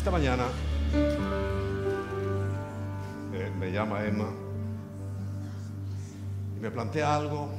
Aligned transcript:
Esta 0.00 0.10
mañana 0.12 0.46
eh, 3.34 3.52
me 3.58 3.70
llama 3.70 4.02
Emma 4.02 4.30
y 6.56 6.60
me 6.60 6.70
plantea 6.70 7.16
algo 7.16 7.50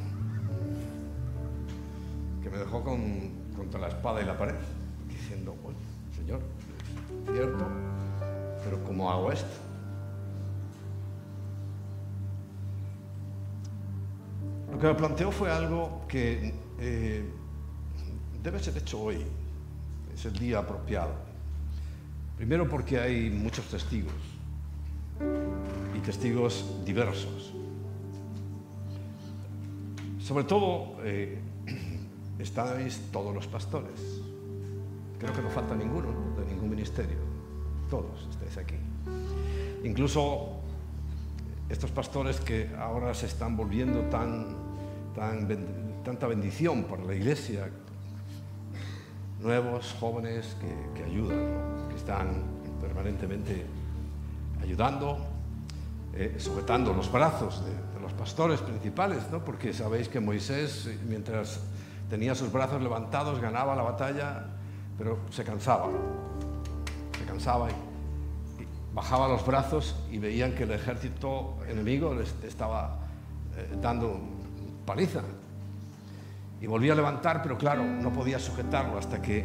que 2.41 2.49
me 2.49 2.57
dejó 2.57 2.83
con- 2.83 3.29
contra 3.55 3.79
la 3.79 3.89
espada 3.89 4.23
y 4.23 4.25
la 4.25 4.35
pared, 4.39 4.55
diciendo, 5.07 5.55
"Oye, 5.63 5.75
Señor, 6.15 6.39
es 7.27 7.31
cierto, 7.35 7.63
pero 8.63 8.83
¿cómo 8.85 9.11
hago 9.11 9.31
esto? 9.31 9.45
Lo 14.71 14.79
que 14.79 14.87
me 14.87 14.95
planteó 14.95 15.31
fue 15.31 15.51
algo 15.51 16.05
que 16.07 16.55
eh, 16.79 17.23
debe 18.41 18.57
ser 18.57 18.75
hecho 18.77 18.99
hoy, 18.99 19.23
es 20.11 20.25
el 20.25 20.33
día 20.39 20.57
apropiado. 20.57 21.29
Primero 22.41 22.67
porque 22.67 22.99
hay 22.99 23.29
muchos 23.29 23.67
testigos 23.67 24.15
y 25.95 25.99
testigos 25.99 26.65
diversos. 26.83 27.53
Sobre 30.19 30.45
todo 30.45 30.97
eh, 31.03 31.37
estáis 32.39 32.99
todos 33.11 33.31
los 33.31 33.45
pastores. 33.45 33.93
Creo 35.19 35.31
que 35.33 35.41
no 35.43 35.51
falta 35.51 35.75
ninguno, 35.75 36.07
¿no? 36.11 36.41
de 36.41 36.51
ningún 36.51 36.71
ministerio. 36.71 37.19
Todos 37.91 38.27
estáis 38.31 38.57
aquí. 38.57 38.77
Incluso 39.83 40.61
estos 41.69 41.91
pastores 41.91 42.39
que 42.39 42.71
ahora 42.75 43.13
se 43.13 43.27
están 43.27 43.55
volviendo 43.55 43.99
tan, 44.09 44.47
tan 45.13 45.47
tanta 46.03 46.25
bendición 46.25 46.85
para 46.85 47.03
la 47.03 47.13
iglesia, 47.13 47.69
nuevos, 49.41 49.95
jóvenes 49.99 50.55
que, 50.59 50.99
que 51.01 51.09
ayudan, 51.09 51.89
que 51.89 51.95
están 51.95 52.43
permanentemente 52.79 53.65
ayudando, 54.61 55.17
eh, 56.13 56.35
sujetando 56.39 56.93
los 56.93 57.11
brazos 57.11 57.63
de, 57.65 57.71
los 58.01 58.13
pastores 58.13 58.59
principales, 58.61 59.29
¿no? 59.31 59.45
porque 59.45 59.73
sabéis 59.73 60.09
que 60.09 60.19
Moisés, 60.19 60.89
mientras 61.07 61.59
tenía 62.09 62.33
sus 62.33 62.51
brazos 62.51 62.81
levantados, 62.81 63.39
ganaba 63.39 63.75
la 63.75 63.83
batalla, 63.83 64.47
pero 64.97 65.19
se 65.29 65.43
cansaba, 65.43 65.87
se 67.15 67.23
cansaba 67.25 67.69
y, 67.69 68.63
y 68.63 68.67
bajaba 68.91 69.27
los 69.27 69.45
brazos 69.45 69.95
y 70.11 70.17
veían 70.17 70.55
que 70.55 70.63
el 70.63 70.71
ejército 70.71 71.57
enemigo 71.69 72.15
les 72.15 72.33
estaba 72.43 73.01
eh, 73.55 73.77
dando 73.79 74.19
paliza. 74.85 75.21
Y 76.61 76.67
volvía 76.67 76.93
a 76.93 76.95
levantar, 76.95 77.41
pero 77.41 77.57
claro, 77.57 77.83
no 77.83 78.13
podía 78.13 78.37
sujetarlo 78.37 78.99
hasta 78.99 79.19
que 79.19 79.43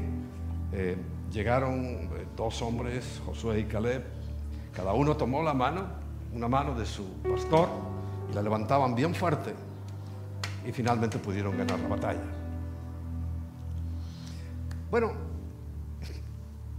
eh, 0.73 0.97
llegaron 1.33 1.75
eh, 1.75 2.27
dos 2.37 2.61
hombres, 2.61 3.23
Josué 3.25 3.61
y 3.61 3.65
Caleb. 3.65 4.05
Cada 4.75 4.93
uno 4.93 5.17
tomó 5.17 5.43
la 5.43 5.55
mano, 5.55 5.87
una 6.35 6.47
mano 6.47 6.75
de 6.75 6.85
su 6.85 7.05
pastor, 7.23 7.71
y 8.31 8.35
la 8.35 8.43
levantaban 8.43 8.95
bien 8.95 9.15
fuerte. 9.15 9.55
Y 10.67 10.73
finalmente 10.73 11.19
pudieron 11.19 11.57
ganar 11.57 11.81
la 11.81 11.89
batalla. 11.89 12.21
Bueno, 14.91 15.13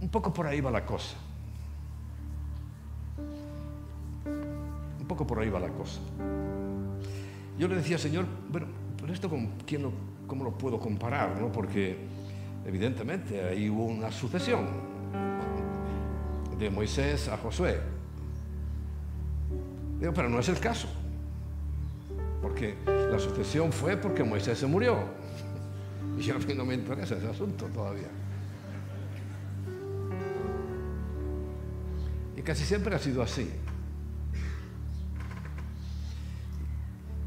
un 0.00 0.08
poco 0.08 0.32
por 0.32 0.46
ahí 0.46 0.60
va 0.60 0.70
la 0.70 0.86
cosa. 0.86 1.16
Un 5.00 5.06
poco 5.08 5.26
por 5.26 5.40
ahí 5.40 5.50
va 5.50 5.58
la 5.58 5.70
cosa. 5.70 5.98
Yo 7.58 7.66
le 7.66 7.74
decía, 7.74 7.98
Señor, 7.98 8.24
bueno, 8.48 8.68
pero 9.00 9.12
esto 9.12 9.28
con 9.28 9.48
quién 9.66 9.82
lo, 9.82 9.92
cómo 10.28 10.44
lo 10.44 10.52
puedo 10.52 10.78
comparar, 10.78 11.40
¿no? 11.40 11.50
Porque 11.50 11.96
evidentemente 12.64 13.42
ahí 13.42 13.68
hubo 13.68 13.86
una 13.86 14.12
sucesión 14.12 14.66
de 16.56 16.70
Moisés 16.70 17.28
a 17.28 17.36
Josué. 17.38 17.80
Digo, 19.98 20.12
pero 20.12 20.28
no 20.28 20.38
es 20.38 20.48
el 20.48 20.60
caso. 20.60 20.86
Porque 22.40 22.76
la 22.86 23.18
sucesión 23.18 23.72
fue 23.72 23.96
porque 23.96 24.22
Moisés 24.22 24.58
se 24.58 24.66
murió. 24.66 24.98
Y 26.18 26.30
a 26.30 26.34
mí 26.34 26.52
no 26.52 26.64
me 26.64 26.74
interesa 26.74 27.14
ese 27.14 27.28
asunto 27.28 27.66
todavía. 27.66 28.08
Y 32.36 32.42
casi 32.42 32.64
siempre 32.64 32.92
ha 32.92 32.98
sido 32.98 33.22
así. 33.22 33.48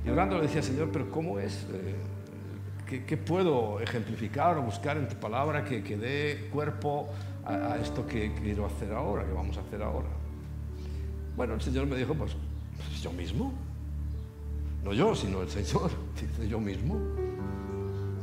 Y 0.05 0.09
orando 0.09 0.35
le 0.35 0.43
decía, 0.43 0.61
Señor, 0.61 0.89
pero 0.91 1.09
¿cómo 1.09 1.39
es? 1.39 1.65
Eh, 1.71 1.95
¿qué, 2.91 3.05
qué 3.05 3.15
puedo 3.15 3.79
ejemplificar 3.79 4.57
o 4.57 4.63
buscar 4.63 4.97
en 4.97 5.07
tu 5.07 5.15
palabra 5.15 5.63
que, 5.63 5.81
que 5.81 5.95
dé 5.95 6.49
cuerpo 6.51 7.07
a, 7.45 7.77
esto 7.77 8.05
que 8.05 8.33
quiero 8.33 8.65
hacer 8.65 8.91
ahora, 8.91 9.25
que 9.25 9.31
vamos 9.31 9.57
a 9.57 9.61
hacer 9.61 9.81
ahora? 9.81 10.09
Bueno, 11.37 11.53
el 11.53 11.61
Señor 11.61 11.87
me 11.87 11.95
dijo, 11.95 12.13
pues, 12.13 12.33
pues 12.75 13.01
yo 13.01 13.13
mismo. 13.13 13.53
No 14.83 14.91
yo, 14.91 15.15
sino 15.15 15.41
el 15.41 15.49
Señor. 15.49 15.89
Dice 16.19 16.49
yo 16.49 16.59
mismo. 16.59 16.99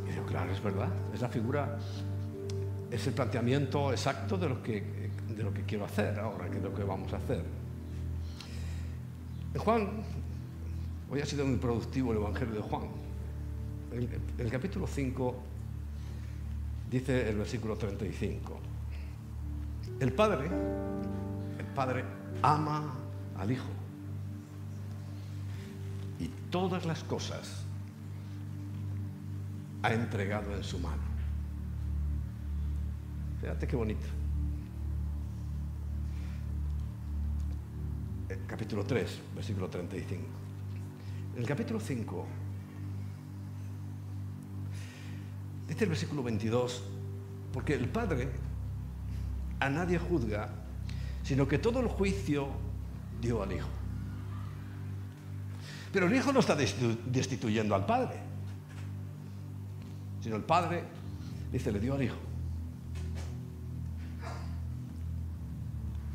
Y 0.07 0.11
digo, 0.11 0.27
claro, 0.27 0.53
es 0.53 0.63
verdad. 0.63 0.91
Es 1.15 1.23
la 1.23 1.29
figura, 1.29 1.79
es 2.91 3.07
el 3.07 3.15
planteamiento 3.15 3.91
exacto 3.91 4.37
de 4.37 4.51
lo 4.51 4.63
que, 4.63 5.09
quiero 5.67 5.87
hacer 5.87 6.19
ahora, 6.21 6.51
que 6.51 6.59
es 6.59 6.63
lo 6.63 6.75
que 6.75 6.85
vamos 6.85 7.11
a 7.15 7.17
hacer. 7.17 7.43
Juan, 9.57 9.89
hoy 11.11 11.21
ha 11.23 11.27
sido 11.27 11.47
muy 11.47 11.57
productivo 11.57 12.13
el 12.13 12.19
Evangelio 12.19 12.55
de 12.57 12.61
Juan. 12.61 13.08
El, 13.93 14.09
el 14.39 14.51
capítulo 14.51 14.87
5 14.87 15.35
dice 16.91 17.29
el 17.29 17.37
versículo 17.37 17.77
35. 17.77 18.61
El 20.01 20.13
Padre, 20.13 20.49
el 21.59 21.67
Padre 21.75 22.05
ama 22.43 22.95
al 23.37 23.51
Hijo 23.51 23.69
y 26.19 26.29
todas 26.51 26.87
las 26.87 27.03
cosas 27.05 27.65
ha 29.83 29.93
entregado 29.93 30.55
en 30.55 30.65
su 30.65 30.79
mano. 30.79 31.03
Fíjate 33.41 33.67
qué 33.67 33.77
bonito. 33.77 34.07
El 38.29 38.45
capítulo 38.47 38.85
3, 38.85 39.21
versículo 39.35 39.69
35. 39.69 40.23
En 41.35 41.41
el 41.41 41.47
capítulo 41.47 41.81
5, 41.81 42.27
dice 45.79 45.85
el 45.85 45.91
versículo 45.91 46.25
22, 46.25 46.83
porque 47.53 47.75
el 47.75 47.89
Padre 47.89 48.29
a 49.61 49.71
nadie 49.71 49.97
juzga, 49.97 50.49
sino 51.23 51.47
que 51.47 51.57
todo 51.59 51.79
el 51.79 51.87
juicio 51.87 52.49
dio 53.21 53.45
al 53.45 53.53
Hijo. 53.53 53.69
Pero 55.93 56.07
el 56.07 56.17
Hijo 56.17 56.33
no 56.33 56.41
está 56.41 56.57
destitu- 56.59 56.99
destituyendo 57.05 57.77
al 57.77 57.87
Padre, 57.87 58.17
sino 60.21 60.35
el 60.35 60.43
Padre, 60.43 60.83
dice, 61.53 61.71
le 61.71 61.79
dio 61.79 61.95
al 61.95 62.03
Hijo. 62.03 62.17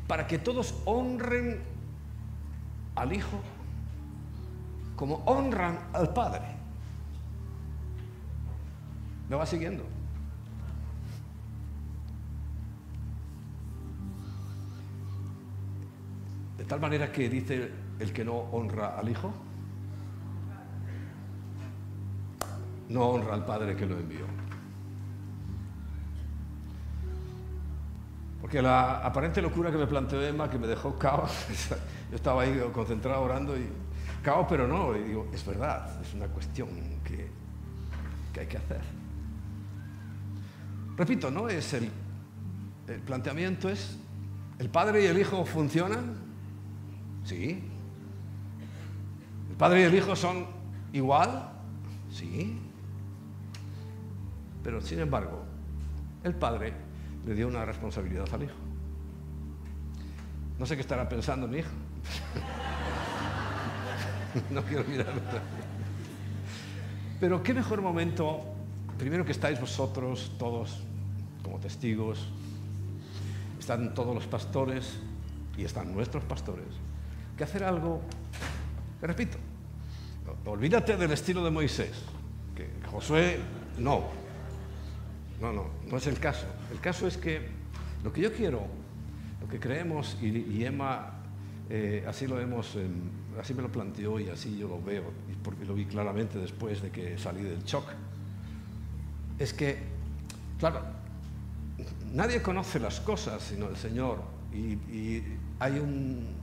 Para 0.06 0.26
que 0.26 0.38
todos 0.38 0.74
honren 0.84 1.62
al 2.96 3.14
Hijo 3.14 3.40
como 4.94 5.22
honran 5.24 5.78
al 5.94 6.12
Padre. 6.12 6.53
¿Me 9.28 9.36
va 9.36 9.46
siguiendo? 9.46 9.84
De 16.58 16.64
tal 16.64 16.80
manera 16.80 17.10
que 17.10 17.28
dice 17.28 17.70
el 17.98 18.12
que 18.12 18.24
no 18.24 18.34
honra 18.34 18.98
al 18.98 19.08
Hijo, 19.08 19.32
no 22.88 23.02
honra 23.08 23.34
al 23.34 23.44
Padre 23.44 23.76
que 23.76 23.86
lo 23.86 23.98
envió. 23.98 24.24
Porque 28.40 28.60
la 28.60 28.98
aparente 28.98 29.40
locura 29.40 29.70
que 29.70 29.78
me 29.78 29.86
planteó 29.86 30.22
Emma, 30.22 30.50
que 30.50 30.58
me 30.58 30.66
dejó 30.66 30.98
caos, 30.98 31.30
yo 32.10 32.16
estaba 32.16 32.42
ahí 32.42 32.62
concentrado 32.72 33.22
orando 33.22 33.56
y 33.56 33.66
caos, 34.22 34.46
pero 34.48 34.68
no, 34.68 34.94
y 34.94 35.02
digo, 35.02 35.28
es 35.32 35.44
verdad, 35.46 36.00
es 36.02 36.12
una 36.14 36.26
cuestión 36.28 36.68
que, 37.04 37.30
que 38.32 38.40
hay 38.40 38.46
que 38.46 38.58
hacer. 38.58 39.03
Repito, 40.96 41.30
no 41.30 41.48
es 41.48 41.72
el, 41.74 41.90
el 42.88 43.00
planteamiento 43.00 43.68
es, 43.68 43.96
¿el 44.58 44.68
Padre 44.68 45.02
y 45.02 45.06
el 45.06 45.18
Hijo 45.18 45.44
funcionan? 45.44 46.14
Sí. 47.24 47.62
¿El 49.50 49.56
Padre 49.56 49.80
y 49.80 49.84
el 49.84 49.94
Hijo 49.94 50.14
son 50.14 50.46
igual? 50.92 51.50
Sí. 52.10 52.58
Pero 54.62 54.80
sin 54.80 55.00
embargo, 55.00 55.44
el 56.22 56.34
Padre 56.34 56.72
le 57.26 57.34
dio 57.34 57.48
una 57.48 57.64
responsabilidad 57.64 58.32
al 58.32 58.44
Hijo. 58.44 58.54
No 60.58 60.66
sé 60.66 60.76
qué 60.76 60.82
estará 60.82 61.08
pensando 61.08 61.48
mi 61.48 61.58
hijo. 61.58 61.70
no 64.50 64.62
quiero 64.62 64.84
mirarlo. 64.84 65.20
Pero 67.18 67.42
qué 67.42 67.54
mejor 67.54 67.82
momento, 67.82 68.53
primero 68.98 69.24
que 69.24 69.32
estáis 69.32 69.60
vosotros 69.60 70.32
todos 70.38 70.80
como 71.42 71.58
testigos, 71.58 72.28
están 73.58 73.94
todos 73.94 74.14
los 74.14 74.26
pastores 74.26 74.98
y 75.56 75.64
están 75.64 75.94
nuestros 75.94 76.24
pastores, 76.24 76.66
que 77.36 77.44
hacer 77.44 77.64
algo, 77.64 78.00
que 79.00 79.06
repito, 79.06 79.38
olvídate 80.46 80.96
del 80.96 81.12
estilo 81.12 81.44
de 81.44 81.50
Moisés, 81.50 82.02
que 82.54 82.68
Josué 82.90 83.38
no, 83.78 84.04
no, 85.40 85.52
no, 85.52 85.66
no 85.86 85.96
es 85.96 86.06
el 86.06 86.18
caso. 86.18 86.46
El 86.72 86.80
caso 86.80 87.06
es 87.06 87.16
que 87.16 87.40
lo 88.02 88.12
que 88.12 88.20
yo 88.20 88.32
quiero, 88.32 88.66
lo 89.40 89.48
que 89.48 89.58
creemos, 89.58 90.16
y, 90.20 90.64
Emma 90.64 91.12
eh, 91.70 92.04
así 92.06 92.26
lo 92.26 92.40
hemos, 92.40 92.76
así 93.40 93.54
me 93.54 93.62
lo 93.62 93.70
planteó 93.70 94.20
y 94.20 94.28
así 94.28 94.58
yo 94.58 94.68
lo 94.68 94.82
veo, 94.82 95.04
porque 95.42 95.64
lo 95.64 95.74
vi 95.74 95.86
claramente 95.86 96.38
después 96.38 96.82
de 96.82 96.90
que 96.90 97.18
salí 97.18 97.42
del 97.42 97.62
shock, 97.64 97.86
es 99.38 99.52
que, 99.52 99.78
claro, 100.58 100.82
nadie 102.12 102.40
conoce 102.40 102.78
las 102.78 103.00
cosas 103.00 103.42
sino 103.42 103.68
el 103.68 103.76
Señor 103.76 104.22
y, 104.52 105.22
hay 105.58 105.78
un, 105.78 106.42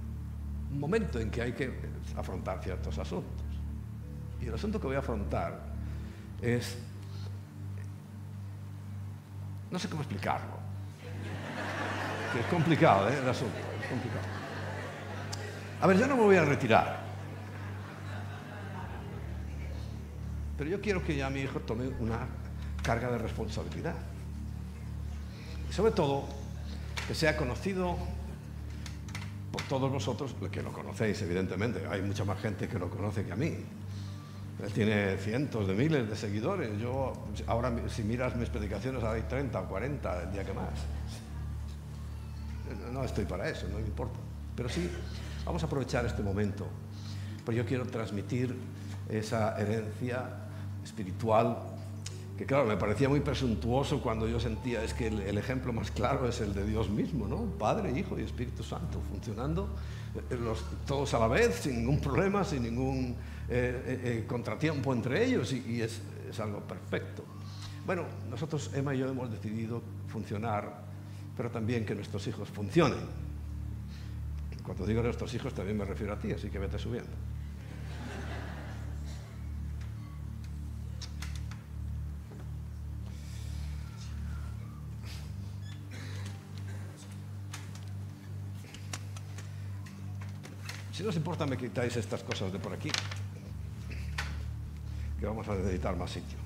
momento 0.71 1.19
en 1.19 1.29
que 1.29 1.41
hay 1.41 1.51
que 1.51 1.69
afrontar 2.15 2.63
ciertos 2.63 2.97
asuntos. 2.97 3.43
Y 4.41 4.47
el 4.47 4.53
asunto 4.53 4.79
que 4.79 4.87
voy 4.87 4.95
a 4.95 4.99
afrontar 4.99 5.59
es, 6.41 6.77
no 9.69 9.77
sé 9.77 9.89
cómo 9.89 10.01
explicarlo, 10.01 10.57
que 12.33 12.39
es 12.39 12.45
complicado 12.45 13.09
¿eh? 13.09 13.19
el 13.21 13.29
asunto, 13.29 13.57
es 13.81 13.89
complicado. 13.89 14.25
A 15.81 15.87
ver, 15.87 15.97
yo 15.97 16.07
no 16.07 16.15
me 16.15 16.23
voy 16.23 16.37
a 16.37 16.45
retirar, 16.45 17.01
pero 20.57 20.69
yo 20.69 20.79
quiero 20.79 21.03
que 21.03 21.15
ya 21.17 21.29
mi 21.29 21.41
hijo 21.41 21.59
tome 21.59 21.89
una 21.99 22.27
carga 22.83 23.11
de 23.11 23.17
responsabilidad. 23.17 23.95
Y 25.69 25.73
sobre 25.73 25.91
todo, 25.91 26.25
que 27.07 27.15
sea 27.15 27.37
conocido 27.37 27.97
por 29.51 29.61
todos 29.63 29.91
vosotros, 29.91 30.35
que 30.51 30.61
lo 30.61 30.71
conocéis 30.71 31.21
evidentemente, 31.21 31.85
hay 31.89 32.01
mucha 32.01 32.23
más 32.23 32.39
gente 32.39 32.67
que 32.67 32.79
lo 32.79 32.89
conoce 32.89 33.23
que 33.23 33.31
a 33.31 33.35
mí. 33.35 33.57
Él 34.63 34.71
tiene 34.73 35.17
cientos 35.17 35.67
de 35.67 35.73
miles 35.73 36.07
de 36.07 36.15
seguidores. 36.15 36.79
Yo, 36.79 37.13
ahora, 37.47 37.73
si 37.89 38.03
miras 38.03 38.35
mis 38.35 38.49
predicaciones, 38.49 39.03
ahora 39.03 39.15
hay 39.15 39.23
30 39.23 39.59
o 39.59 39.67
40 39.67 40.23
el 40.23 40.31
día 40.31 40.43
que 40.43 40.53
más. 40.53 40.69
No 42.93 43.03
estoy 43.03 43.25
para 43.25 43.49
eso, 43.49 43.67
no 43.69 43.75
me 43.79 43.81
importa. 43.81 44.19
Pero 44.55 44.69
sí, 44.69 44.89
vamos 45.45 45.63
a 45.63 45.65
aprovechar 45.65 46.05
este 46.05 46.21
momento, 46.21 46.67
porque 47.43 47.57
yo 47.57 47.65
quiero 47.65 47.85
transmitir 47.85 48.55
esa 49.09 49.59
herencia 49.59 50.29
espiritual 50.83 51.57
que 52.41 52.47
claro, 52.47 52.65
me 52.65 52.75
parecía 52.75 53.07
muy 53.07 53.19
presuntuoso 53.19 54.01
cuando 54.01 54.27
yo 54.27 54.39
sentía, 54.39 54.83
es 54.83 54.95
que 54.95 55.05
el, 55.05 55.37
ejemplo 55.37 55.71
más 55.73 55.91
claro 55.91 56.27
es 56.27 56.41
el 56.41 56.55
de 56.55 56.65
Dios 56.65 56.89
mismo, 56.89 57.27
¿no? 57.27 57.43
Padre, 57.59 57.91
Hijo 57.91 58.17
y 58.19 58.23
Espíritu 58.23 58.63
Santo, 58.63 58.99
funcionando 59.11 59.69
eh, 60.15 60.35
todos 60.87 61.13
a 61.13 61.19
la 61.19 61.27
vez, 61.27 61.57
sin 61.57 61.77
ningún 61.77 62.01
problema, 62.01 62.43
sin 62.43 62.63
ningún 62.63 63.15
eh, 63.47 64.01
eh, 64.03 64.25
contratiempo 64.27 64.91
entre 64.91 65.23
ellos, 65.23 65.53
y, 65.53 65.83
es, 65.83 66.01
es, 66.27 66.39
algo 66.39 66.61
perfecto. 66.61 67.23
Bueno, 67.85 68.05
nosotros, 68.27 68.71
Emma 68.73 68.95
y 68.95 68.97
yo, 68.97 69.09
hemos 69.09 69.29
decidido 69.29 69.83
funcionar, 70.07 70.83
pero 71.37 71.51
también 71.51 71.85
que 71.85 71.93
nuestros 71.93 72.25
hijos 72.25 72.49
funcionen. 72.49 73.01
Cuando 74.63 74.87
digo 74.87 75.03
nuestros 75.03 75.31
hijos, 75.35 75.53
también 75.53 75.77
me 75.77 75.85
refiero 75.85 76.13
a 76.13 76.17
ti, 76.17 76.31
así 76.31 76.49
que 76.49 76.57
vete 76.57 76.79
subiendo. 76.79 77.11
Si 91.01 91.03
no 91.03 91.09
os 91.09 91.17
importa, 91.17 91.47
me 91.47 91.57
quitáis 91.57 91.97
estas 91.97 92.21
cosas 92.21 92.53
de 92.53 92.59
por 92.59 92.71
aquí, 92.73 92.91
que 95.19 95.25
vamos 95.25 95.47
a 95.47 95.55
necesitar 95.55 95.95
más 95.95 96.11
sitio. 96.11 96.37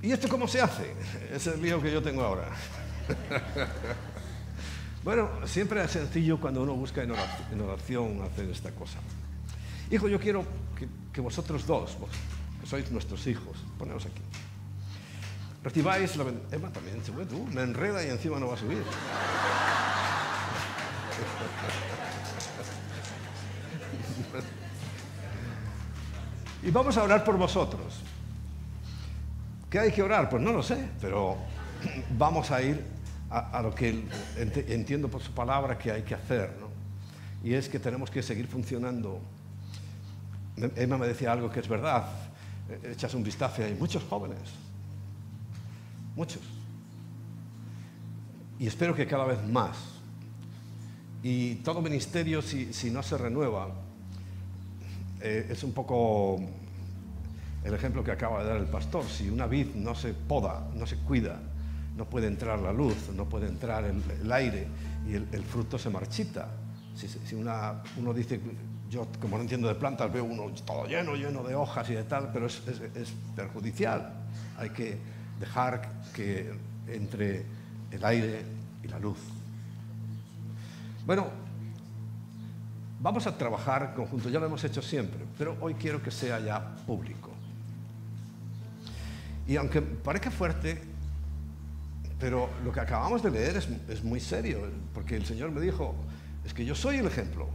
¿Y 0.00 0.10
esto 0.10 0.26
cómo 0.30 0.48
se 0.48 0.62
hace? 0.62 0.94
Es 1.30 1.46
el 1.48 1.60
lío 1.60 1.82
que 1.82 1.92
yo 1.92 2.02
tengo 2.02 2.22
ahora. 2.22 2.48
bueno, 5.04 5.28
siempre 5.44 5.84
es 5.84 5.90
sencillo 5.90 6.40
cuando 6.40 6.62
uno 6.62 6.72
busca 6.72 7.02
en 7.02 7.60
oración 7.60 8.22
hacer 8.22 8.48
esta 8.48 8.70
cosa. 8.70 9.00
Hijo, 9.90 10.08
yo 10.08 10.18
quiero 10.18 10.44
que, 11.12 11.20
vosotros 11.20 11.66
dos, 11.66 11.96
que 12.60 12.66
sois 12.66 12.90
nuestros 12.90 13.26
hijos, 13.26 13.58
poneos 13.78 14.06
aquí, 14.06 14.22
recibáis 15.62 16.16
la 16.16 16.24
Emma 16.50 16.70
también, 16.72 17.00
tú, 17.02 17.46
me 17.52 17.62
enreda 17.62 18.04
y 18.04 18.08
encima 18.10 18.40
no 18.40 18.48
va 18.48 18.54
a 18.54 18.56
subir. 18.56 18.82
y 26.62 26.70
vamos 26.70 26.96
a 26.96 27.02
orar 27.02 27.22
por 27.24 27.36
vosotros. 27.36 28.00
¿Qué 29.68 29.78
hay 29.78 29.92
que 29.92 30.02
orar? 30.02 30.30
Pues 30.30 30.42
no 30.42 30.52
lo 30.52 30.62
sé, 30.62 30.88
pero 31.00 31.36
vamos 32.16 32.50
a 32.50 32.62
ir 32.62 32.82
a, 33.28 33.58
a 33.58 33.62
lo 33.62 33.74
que 33.74 34.06
entiendo 34.68 35.08
por 35.08 35.20
su 35.20 35.32
palabra 35.32 35.76
que 35.76 35.92
hay 35.92 36.02
que 36.02 36.14
hacer, 36.14 36.56
¿no? 36.58 36.68
Y 37.42 37.52
es 37.52 37.68
que 37.68 37.78
tenemos 37.78 38.10
que 38.10 38.22
seguir 38.22 38.46
funcionando 38.46 39.20
Emma 40.56 40.98
me 40.98 41.06
decía 41.06 41.32
algo 41.32 41.50
que 41.50 41.60
es 41.60 41.68
verdad. 41.68 42.06
Eh, 42.68 42.92
echas 42.92 43.14
un 43.14 43.22
vistazo 43.22 43.62
y 43.62 43.64
hay 43.64 43.74
muchos 43.74 44.02
jóvenes. 44.04 44.38
Muchos. 46.14 46.42
Y 48.58 48.66
espero 48.66 48.94
que 48.94 49.06
cada 49.06 49.24
vez 49.24 49.42
más. 49.48 49.76
Y 51.22 51.56
todo 51.56 51.80
ministerio, 51.80 52.42
si, 52.42 52.90
no 52.90 53.02
se 53.02 53.18
renueva, 53.18 53.68
eh, 55.20 55.48
es 55.50 55.64
un 55.64 55.72
poco 55.72 56.38
el 57.64 57.74
ejemplo 57.74 58.04
que 58.04 58.12
acaba 58.12 58.42
de 58.42 58.50
dar 58.50 58.56
el 58.58 58.66
pastor. 58.66 59.04
Si 59.04 59.28
una 59.28 59.46
vid 59.46 59.74
no 59.74 59.94
se 59.94 60.12
poda, 60.12 60.68
no 60.74 60.86
se 60.86 60.96
cuida, 60.98 61.40
no 61.96 62.04
puede 62.04 62.26
entrar 62.26 62.60
la 62.60 62.72
luz, 62.72 63.08
no 63.14 63.24
puede 63.24 63.48
entrar 63.48 63.84
el, 63.84 64.32
aire 64.32 64.68
y 65.08 65.14
el, 65.14 65.44
fruto 65.44 65.78
se 65.78 65.90
marchita. 65.90 66.48
Si, 66.94 67.08
si 67.08 67.34
uno 67.34 68.14
dice 68.14 68.38
yo, 68.94 69.08
como 69.20 69.36
no 69.36 69.42
entiendo 69.42 69.66
de 69.66 69.74
plantas, 69.74 70.12
veo 70.12 70.24
uno 70.24 70.44
todo 70.64 70.86
lleno, 70.86 71.16
lleno 71.16 71.42
de 71.42 71.54
hojas 71.56 71.90
y 71.90 71.94
de 71.94 72.04
tal, 72.04 72.30
pero 72.32 72.46
es, 72.46 72.62
perjudicial. 73.34 74.12
Hay 74.56 74.70
que 74.70 74.96
dejar 75.40 75.90
que 76.14 76.52
entre 76.86 77.44
el 77.90 78.04
aire 78.04 78.44
y 78.84 78.88
la 78.88 79.00
luz. 79.00 79.18
Bueno, 81.04 81.26
vamos 83.00 83.26
a 83.26 83.36
trabajar 83.36 83.94
conjunto, 83.94 84.28
ya 84.28 84.38
lo 84.38 84.46
hemos 84.46 84.62
hecho 84.62 84.80
siempre, 84.80 85.24
pero 85.36 85.56
hoy 85.60 85.74
quiero 85.74 86.00
que 86.00 86.12
sea 86.12 86.38
ya 86.38 86.76
público. 86.86 87.30
Y 89.46 89.56
aunque 89.56 89.82
parezca 89.82 90.30
fuerte, 90.30 90.80
pero 92.20 92.48
lo 92.64 92.70
que 92.70 92.80
acabamos 92.80 93.22
de 93.22 93.30
leer 93.30 93.56
es, 93.88 94.04
muy 94.04 94.20
serio, 94.20 94.60
porque 94.94 95.16
el 95.16 95.26
Señor 95.26 95.50
me 95.50 95.60
dijo, 95.60 95.96
es 96.46 96.54
que 96.54 96.64
yo 96.64 96.76
soy 96.76 96.98
el 96.98 97.06
ejemplo, 97.06 97.48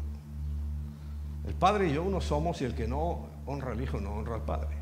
el 1.50 1.56
Padre 1.56 1.90
y 1.90 1.94
yo 1.94 2.04
uno 2.04 2.22
somos 2.22 2.62
y 2.62 2.66
el 2.66 2.76
que 2.76 2.88
no 2.88 3.26
honra 3.48 3.72
al 3.72 3.82
Hijo 3.82 4.00
no 4.00 4.14
honra 4.14 4.36
al 4.36 4.44
Padre. 4.44 4.78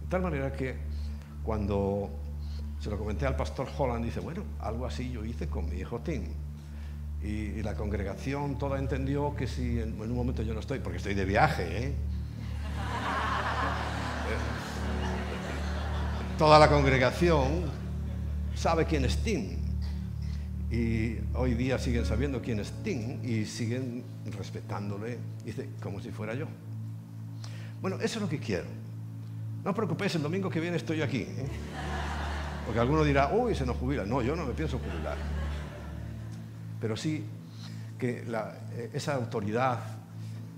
De 0.00 0.06
tal 0.08 0.20
manera 0.20 0.52
que 0.52 0.74
cuando 1.44 2.10
se 2.80 2.90
lo 2.90 2.98
comenté 2.98 3.24
al 3.24 3.36
pastor 3.36 3.68
Holland, 3.78 4.04
dice, 4.04 4.18
bueno, 4.18 4.42
algo 4.58 4.84
así 4.84 5.12
yo 5.12 5.24
hice 5.24 5.48
con 5.48 5.70
mi 5.70 5.76
hijo 5.76 6.00
Tim. 6.00 6.24
Y, 7.22 7.62
la 7.62 7.74
congregación 7.74 8.58
toda 8.58 8.80
entendió 8.80 9.36
que 9.36 9.46
si 9.46 9.78
en, 9.78 9.98
un 9.98 10.14
momento 10.14 10.42
yo 10.42 10.54
no 10.54 10.60
estoy, 10.60 10.80
porque 10.80 10.98
estoy 10.98 11.14
de 11.14 11.24
viaje, 11.24 11.86
¿eh? 11.86 11.94
toda 16.36 16.58
la 16.58 16.68
congregación 16.68 17.70
sabe 18.56 18.86
quién 18.86 19.04
es 19.04 19.22
Tim. 19.22 19.63
Y 20.70 21.18
hoy 21.34 21.54
día 21.54 21.78
siguen 21.78 22.04
sabiendo 22.04 22.40
quién 22.40 22.58
es 22.58 22.72
Tim 22.82 23.24
y 23.24 23.44
siguen 23.44 24.04
respetándole, 24.36 25.18
dice, 25.44 25.68
como 25.80 26.00
si 26.00 26.10
fuera 26.10 26.34
yo. 26.34 26.46
Bueno, 27.80 27.96
eso 27.96 28.18
es 28.18 28.22
lo 28.22 28.28
que 28.28 28.38
quiero. 28.38 28.64
No 29.62 29.70
os 29.70 29.76
preocupéis, 29.76 30.14
el 30.14 30.22
domingo 30.22 30.50
que 30.50 30.60
viene 30.60 30.76
estoy 30.76 31.02
aquí. 31.02 31.22
¿eh? 31.22 31.46
Porque 32.66 32.80
alguno 32.80 33.04
dirá, 33.04 33.32
uy, 33.32 33.54
se 33.54 33.66
nos 33.66 33.76
jubila. 33.76 34.04
No, 34.04 34.22
yo 34.22 34.34
no 34.34 34.46
me 34.46 34.52
pienso 34.52 34.78
jubilar. 34.78 35.16
Pero 36.80 36.96
sí 36.96 37.24
que 37.98 38.24
eh, 38.26 38.90
esa 38.92 39.14
autoridad, 39.14 39.80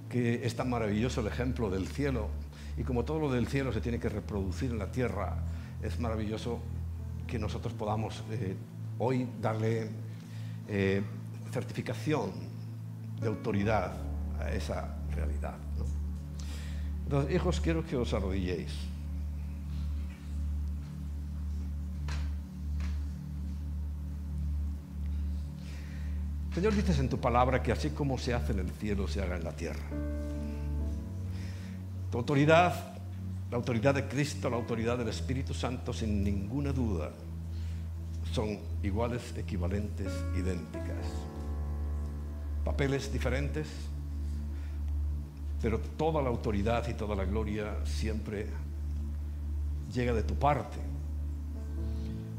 que 0.08 0.46
es 0.46 0.56
tan 0.56 0.70
maravilloso 0.70 1.20
el 1.20 1.26
ejemplo 1.26 1.70
del 1.70 1.86
cielo, 1.88 2.28
y 2.76 2.82
como 2.82 3.04
todo 3.04 3.20
lo 3.20 3.32
del 3.32 3.46
cielo 3.48 3.72
se 3.72 3.80
tiene 3.80 3.98
que 3.98 4.08
reproducir 4.08 4.70
en 4.70 4.78
la 4.78 4.90
tierra, 4.90 5.36
es 5.82 5.98
maravilloso 6.00 6.60
que 7.26 7.38
nosotros 7.38 7.74
podamos 7.74 8.22
eh, 8.30 8.56
hoy 8.98 9.28
darle 9.40 9.90
certificación 11.52 12.32
de 13.20 13.28
autoridad 13.28 13.92
a 14.40 14.50
esa 14.50 14.96
realidad. 15.14 15.56
Entonces, 17.04 17.34
hijos, 17.34 17.60
quiero 17.60 17.84
que 17.84 17.96
os 17.96 18.12
arrodilléis. 18.12 18.72
Señor, 26.52 26.74
dices 26.74 26.98
en 26.98 27.08
tu 27.08 27.20
palabra 27.20 27.62
que 27.62 27.70
así 27.70 27.90
como 27.90 28.16
se 28.16 28.32
hace 28.32 28.52
en 28.52 28.60
el 28.60 28.70
cielo, 28.70 29.06
se 29.06 29.20
haga 29.22 29.36
en 29.36 29.44
la 29.44 29.52
tierra. 29.52 29.84
Tu 32.10 32.18
autoridad, 32.18 32.96
la 33.50 33.56
autoridad 33.58 33.94
de 33.94 34.08
Cristo, 34.08 34.48
la 34.48 34.56
autoridad 34.56 34.96
del 34.96 35.08
Espíritu 35.08 35.52
Santo, 35.52 35.92
sin 35.92 36.24
ninguna 36.24 36.72
duda, 36.72 37.12
son 38.36 38.58
iguales, 38.82 39.32
equivalentes, 39.38 40.12
idénticas. 40.36 41.06
Papeles 42.66 43.10
diferentes, 43.10 43.66
pero 45.62 45.80
toda 45.96 46.20
la 46.20 46.28
autoridad 46.28 46.86
y 46.86 46.92
toda 46.92 47.16
la 47.16 47.24
gloria 47.24 47.76
siempre 47.86 48.48
llega 49.90 50.12
de 50.12 50.22
tu 50.22 50.34
parte. 50.34 50.76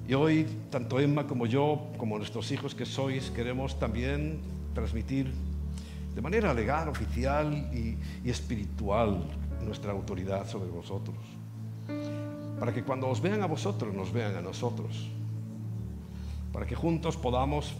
Y 0.08 0.14
hoy, 0.14 0.46
tanto 0.70 1.00
Emma 1.00 1.26
como 1.26 1.48
yo, 1.48 1.88
como 1.98 2.20
nuestros 2.20 2.52
hijos 2.52 2.76
que 2.76 2.86
sois, 2.86 3.32
queremos 3.32 3.80
también 3.80 4.40
transmitir 4.76 5.34
de 6.14 6.22
manera 6.22 6.54
legal, 6.54 6.90
oficial 6.90 7.72
y, 7.74 7.98
espiritual 8.30 9.24
nuestra 9.66 9.94
autoridad 9.94 10.48
sobre 10.48 10.70
vosotros. 10.70 11.18
Para 12.60 12.72
que 12.72 12.84
cuando 12.84 13.08
os 13.08 13.20
vean 13.20 13.42
a 13.42 13.48
vosotros, 13.48 13.96
nos 13.96 14.14
vean 14.14 14.36
a 14.36 14.42
nosotros. 14.42 15.10
Para 16.58 16.66
que 16.66 16.74
juntos 16.74 17.16
podamos 17.16 17.76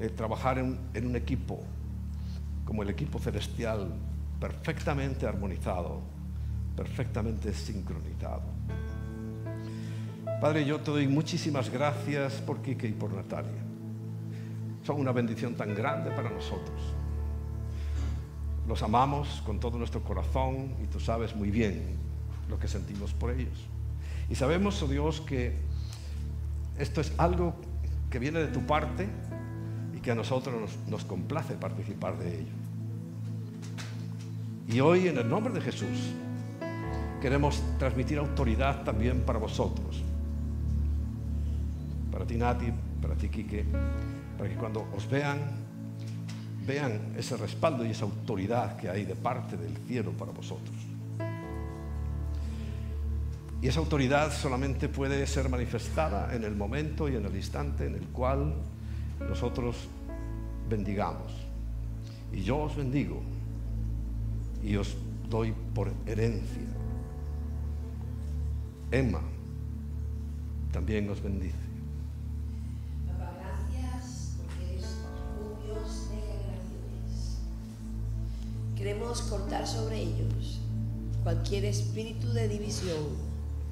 eh, 0.00 0.08
trabajar 0.08 0.56
en 0.56 1.06
un 1.06 1.14
equipo, 1.14 1.60
como 2.64 2.82
el 2.82 2.88
equipo 2.88 3.18
celestial, 3.18 3.92
perfectamente 4.40 5.26
armonizado, 5.26 6.00
perfectamente 6.74 7.52
sincronizado. 7.52 8.44
Padre, 10.40 10.64
yo 10.64 10.80
te 10.80 10.90
doy 10.90 11.06
muchísimas 11.06 11.68
gracias 11.68 12.32
por 12.40 12.62
Quique 12.62 12.88
y 12.88 12.92
por 12.92 13.12
Natalia. 13.12 13.60
Son 14.84 14.98
una 14.98 15.12
bendición 15.12 15.54
tan 15.54 15.74
grande 15.74 16.10
para 16.10 16.30
nosotros. 16.30 16.80
Los 18.66 18.82
amamos 18.82 19.42
con 19.44 19.60
todo 19.60 19.76
nuestro 19.76 20.02
corazón 20.02 20.76
y 20.82 20.86
tú 20.86 20.98
sabes 20.98 21.36
muy 21.36 21.50
bien 21.50 21.98
lo 22.48 22.58
que 22.58 22.68
sentimos 22.68 23.12
por 23.12 23.32
ellos. 23.32 23.66
Y 24.30 24.34
sabemos, 24.34 24.82
oh 24.82 24.88
Dios, 24.88 25.20
que 25.20 25.58
esto 26.78 27.02
es 27.02 27.12
algo 27.18 27.67
que 28.10 28.18
viene 28.18 28.40
de 28.40 28.48
tu 28.48 28.66
parte 28.66 29.08
y 29.96 30.00
que 30.00 30.10
a 30.10 30.14
nosotros 30.14 30.78
nos, 30.88 31.04
complace 31.04 31.54
participar 31.54 32.18
de 32.18 32.40
ello. 32.40 32.52
Y 34.68 34.80
hoy, 34.80 35.08
en 35.08 35.18
el 35.18 35.28
nombre 35.28 35.52
de 35.52 35.60
Jesús, 35.60 36.12
queremos 37.20 37.62
transmitir 37.78 38.18
autoridad 38.18 38.84
también 38.84 39.22
para 39.22 39.38
vosotros 39.38 40.02
para 42.18 42.26
ti 42.26 42.36
Nati, 42.36 42.66
para 43.00 43.14
ti 43.14 43.28
Quique, 43.28 43.64
para 44.36 44.50
que 44.50 44.56
cuando 44.56 44.88
os 44.96 45.08
vean, 45.08 45.38
vean 46.66 47.14
ese 47.16 47.36
respaldo 47.36 47.86
y 47.86 47.90
esa 47.90 48.06
autoridad 48.06 48.76
que 48.76 48.88
hay 48.88 49.04
de 49.04 49.14
parte 49.14 49.56
del 49.56 49.76
cielo 49.86 50.10
para 50.10 50.32
vosotros. 50.32 50.74
Y 53.60 53.66
esa 53.66 53.80
autoridad 53.80 54.32
solamente 54.32 54.88
puede 54.88 55.26
ser 55.26 55.48
manifestada 55.48 56.34
en 56.34 56.44
el 56.44 56.54
momento 56.54 57.08
y 57.08 57.16
en 57.16 57.24
el 57.26 57.34
instante 57.34 57.86
en 57.86 57.96
el 57.96 58.06
cual 58.08 58.54
nosotros 59.28 59.88
bendigamos. 60.68 61.32
Y 62.32 62.42
yo 62.42 62.58
os 62.58 62.76
bendigo 62.76 63.20
y 64.62 64.76
os 64.76 64.96
doy 65.28 65.52
por 65.74 65.92
herencia. 66.06 66.62
Emma 68.92 69.20
también 70.70 71.10
os 71.10 71.20
bendice. 71.20 71.56
Queremos 78.76 79.22
cortar 79.22 79.66
sobre 79.66 80.00
ellos 80.00 80.60
cualquier 81.24 81.64
espíritu 81.64 82.28
de 82.32 82.46
división 82.46 83.27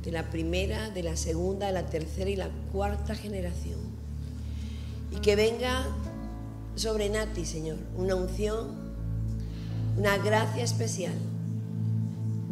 de 0.06 0.12
la 0.12 0.30
primera, 0.30 0.88
de 0.88 1.02
la 1.02 1.16
segunda, 1.16 1.66
de 1.66 1.75
la 1.75 1.84
tercera 1.84 2.30
y 2.30 2.36
la 2.36 2.48
cuarta 2.72 3.14
generación. 3.14 3.78
Y 5.14 5.20
que 5.20 5.36
venga 5.36 5.86
sobre 6.76 7.10
Nati, 7.10 7.44
Señor, 7.44 7.76
una 7.98 8.14
unción, 8.14 8.68
una 9.98 10.16
gracia 10.16 10.64
especial 10.64 11.14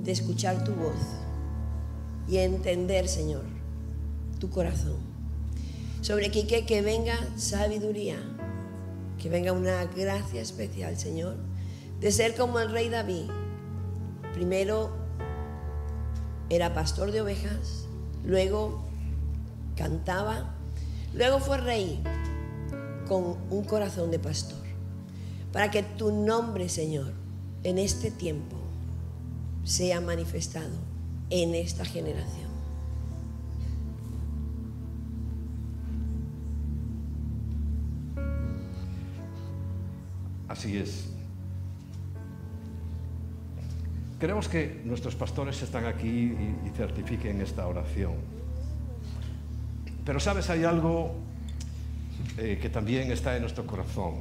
de 0.03 0.13
escuchar 0.13 0.65
tu 0.65 0.73
voz 0.73 1.01
y 2.29 2.37
entender, 2.37 3.09
Señor, 3.09 3.45
tu 4.39 4.51
corazón. 4.51 4.99
Sobre 6.03 6.31
Quique 6.31 6.67
que 6.67 6.83
venga 6.83 7.17
sabiduría, 7.37 8.19
que 9.19 9.31
venga 9.31 9.53
una 9.53 9.87
gracia 9.87 10.43
especial, 10.43 10.99
Señor 10.99 11.55
de 12.05 12.13
ser 12.13 12.35
como 12.35 12.61
el 12.61 12.71
rey 12.71 12.91
David. 12.91 13.31
Primero 14.35 14.91
era 16.51 16.75
pastor 16.75 17.13
de 17.13 17.21
ovejas, 17.21 17.87
luego 18.25 18.85
cantaba, 19.77 20.55
luego 21.15 21.39
fue 21.41 21.59
rey 21.59 22.03
con 23.07 23.37
un 23.51 23.65
corazón 23.65 24.11
de 24.11 24.19
pastor. 24.19 24.63
Para 25.53 25.71
que 25.71 25.83
tu 25.83 26.11
nombre, 26.11 26.69
Señor, 26.69 27.13
en 27.63 27.79
este 27.79 28.11
tiempo 28.11 28.57
sea 29.63 30.01
manifestado 30.01 30.77
en 31.31 31.55
esta 31.55 31.85
generación. 31.85 32.51
Así 40.49 40.77
es. 40.77 41.09
Queremos 44.19 44.49
que 44.49 44.81
nuestros 44.85 45.17
pastores 45.17 45.61
están 45.63 45.87
aquí 45.87 46.35
y, 46.67 46.71
certifiquen 46.77 47.41
esta 47.41 47.67
oración. 47.67 48.15
Pero 50.05 50.21
sabes, 50.21 50.49
hay 50.51 50.65
algo 50.65 51.15
eh, 52.39 52.59
que 52.61 52.71
también 52.71 53.11
está 53.11 53.35
en 53.35 53.43
nuestro 53.43 53.67
corazón. 53.67 54.15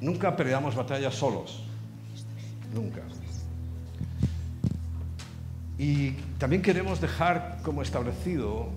Nunca 0.00 0.36
peleamos 0.36 0.74
batallas 0.74 1.14
solos. 1.14 1.64
Nunca. 2.72 3.02
Y 5.78 6.12
también 6.38 6.62
queremos 6.62 7.00
dejar 7.00 7.58
como 7.62 7.82
establecido 7.82 8.68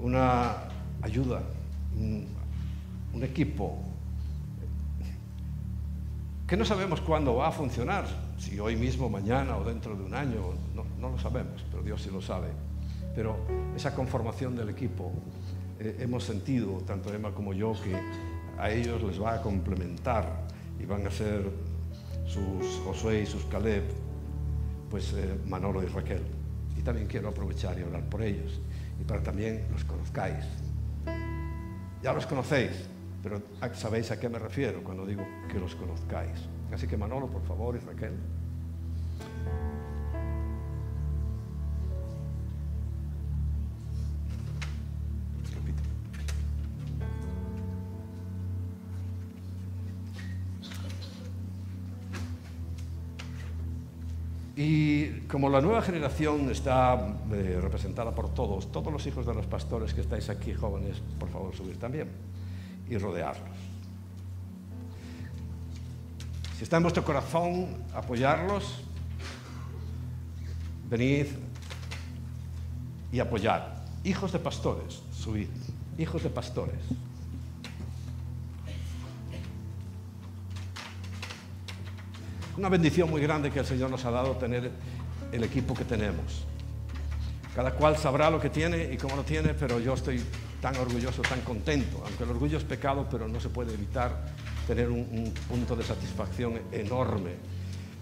una 0.00 0.68
ayuda, 1.02 1.42
un 1.96 3.24
equipo 3.24 3.85
que 6.46 6.56
no 6.56 6.64
sabemos 6.64 7.00
cuándo 7.00 7.34
va 7.34 7.48
a 7.48 7.52
funcionar, 7.52 8.06
si 8.38 8.58
hoy 8.60 8.76
mismo, 8.76 9.10
mañana 9.10 9.56
o 9.56 9.64
dentro 9.64 9.96
de 9.96 10.04
un 10.04 10.14
año, 10.14 10.54
no, 10.74 11.10
lo 11.10 11.18
sabemos, 11.18 11.64
pero 11.70 11.82
Dios 11.82 12.02
sí 12.02 12.10
lo 12.10 12.22
sabe. 12.22 12.48
Pero 13.14 13.36
esa 13.74 13.94
conformación 13.94 14.54
del 14.54 14.68
equipo, 14.68 15.12
eh, 15.80 15.96
hemos 15.98 16.22
sentido, 16.22 16.78
tanto 16.86 17.12
Emma 17.12 17.32
como 17.32 17.52
yo, 17.52 17.72
que 17.82 17.96
a 18.58 18.70
ellos 18.70 19.02
les 19.02 19.20
va 19.20 19.34
a 19.34 19.42
complementar 19.42 20.46
y 20.78 20.84
van 20.84 21.06
a 21.06 21.10
ser 21.10 21.50
sus 22.26 22.80
Josué 22.84 23.22
y 23.22 23.26
sus 23.26 23.44
Caleb, 23.46 23.84
pues 24.88 25.14
eh, 25.14 25.40
Manolo 25.46 25.82
y 25.82 25.86
Raquel. 25.86 26.22
Y 26.78 26.82
también 26.82 27.08
quiero 27.08 27.28
aprovechar 27.28 27.76
y 27.78 27.82
hablar 27.82 28.04
por 28.08 28.22
ellos 28.22 28.60
y 29.00 29.04
para 29.04 29.22
también 29.22 29.66
los 29.72 29.84
conozcáis. 29.84 30.44
Ya 32.02 32.12
los 32.12 32.26
conocéis, 32.26 32.88
pero 33.22 33.42
sabéis 33.74 34.10
a 34.10 34.20
qué 34.20 34.28
me 34.28 34.38
refiero 34.38 34.82
cuando 34.84 35.04
digo 35.04 35.24
que 35.50 35.58
los 35.58 35.74
conozcáis. 35.74 36.48
Así 36.72 36.86
que 36.86 36.96
Manolo, 36.96 37.28
por 37.28 37.42
favor, 37.42 37.76
y 37.76 37.78
Raquel. 37.78 38.12
Y 54.58 55.20
como 55.28 55.50
la 55.50 55.60
nueva 55.60 55.82
generación 55.82 56.50
está 56.50 57.18
eh, 57.30 57.58
representada 57.60 58.14
por 58.14 58.32
todos, 58.32 58.72
todos 58.72 58.90
los 58.90 59.06
hijos 59.06 59.26
de 59.26 59.34
los 59.34 59.46
pastores 59.46 59.92
que 59.92 60.00
estáis 60.00 60.30
aquí, 60.30 60.54
jóvenes, 60.54 61.02
por 61.18 61.28
favor, 61.28 61.54
subir 61.54 61.76
también 61.78 62.25
y 62.88 62.98
rodearlos. 62.98 63.56
Si 66.56 66.64
está 66.64 66.78
en 66.78 66.84
vuestro 66.84 67.04
corazón 67.04 67.84
apoyarlos, 67.94 68.82
venid 70.88 71.26
y 73.12 73.20
apoyad. 73.20 73.62
Hijos 74.04 74.32
de 74.32 74.38
pastores, 74.38 75.02
subid. 75.12 75.48
hijos 75.98 76.22
de 76.22 76.30
pastores. 76.30 76.78
Una 82.56 82.70
bendición 82.70 83.10
muy 83.10 83.20
grande 83.20 83.50
que 83.50 83.58
el 83.58 83.66
Señor 83.66 83.90
nos 83.90 84.04
ha 84.06 84.10
dado 84.10 84.36
tener 84.36 84.70
el 85.30 85.44
equipo 85.44 85.74
que 85.74 85.84
tenemos. 85.84 86.46
Cada 87.54 87.72
cual 87.72 87.98
sabrá 87.98 88.30
lo 88.30 88.40
que 88.40 88.48
tiene 88.48 88.90
y 88.92 88.96
cómo 88.96 89.16
lo 89.16 89.24
tiene, 89.24 89.52
pero 89.52 89.78
yo 89.78 89.92
estoy 89.92 90.22
tan 90.66 90.76
orgulloso, 90.78 91.22
tan 91.22 91.42
contento. 91.42 92.02
Aunque 92.04 92.24
el 92.24 92.30
orgullo 92.30 92.58
es 92.58 92.64
pecado, 92.64 93.06
pero 93.08 93.28
no 93.28 93.38
se 93.38 93.50
puede 93.50 93.72
evitar 93.72 94.24
tener 94.66 94.90
un, 94.90 95.32
punto 95.48 95.76
de 95.76 95.84
satisfacción 95.84 96.60
enorme 96.72 97.34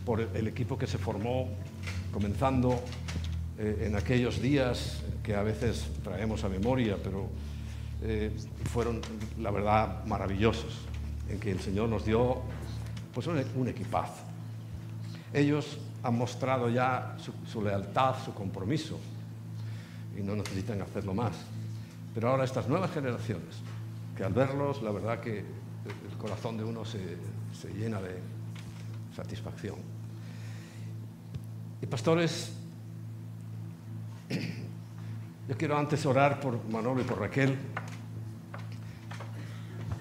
por 0.07 0.23
el 0.23 0.49
equipo 0.49 0.79
que 0.79 0.87
se 0.87 0.97
formó, 0.97 1.51
comenzando 2.11 2.81
eh, 3.59 3.85
en 3.87 3.97
aquellos 3.97 4.41
días 4.41 5.03
que 5.23 5.35
a 5.35 5.43
veces 5.43 5.91
traemos 6.03 6.43
a 6.43 6.49
memoria, 6.49 6.97
pero 7.05 7.29
eh, 8.03 8.31
fueron, 8.73 9.03
la 9.41 9.51
verdad, 9.51 10.03
maravillosos, 10.07 10.87
en 11.29 11.39
que 11.39 11.51
el 11.51 11.61
Señor 11.61 11.91
nos 11.91 12.07
dio 12.07 12.41
pues, 13.13 13.27
un, 13.27 13.69
equipazo. 13.69 14.25
Ellos 15.35 15.77
han 16.03 16.17
mostrado 16.17 16.71
ya 16.71 17.15
su, 17.47 17.61
lealtad, 17.61 18.15
su 18.25 18.33
compromiso, 18.33 18.99
y 20.19 20.23
no 20.23 20.35
necesitan 20.35 20.81
hacerlo 20.81 21.13
más. 21.13 21.35
Pero 22.15 22.31
ahora 22.31 22.45
estas 22.45 22.69
nuevas 22.69 22.93
generaciones, 22.93 23.57
que 24.17 24.25
al 24.25 24.33
verlos, 24.33 24.83
la 24.83 24.93
verdad 24.93 25.21
que 25.21 25.41
el 25.41 26.17
corazón 26.19 26.57
de 26.57 26.65
uno 26.65 26.85
se, 26.85 27.19
se 27.53 27.69
llena 27.75 28.01
de 28.01 28.19
satisfacción. 29.15 29.77
Y 31.83 31.87
pastores, 31.87 32.53
yo 35.49 35.57
quiero 35.59 35.77
antes 35.77 36.07
orar 36.07 36.41
por 36.41 36.65
Manolo 36.69 37.01
y 37.01 37.05
por 37.05 37.21
Raquel, 37.21 37.59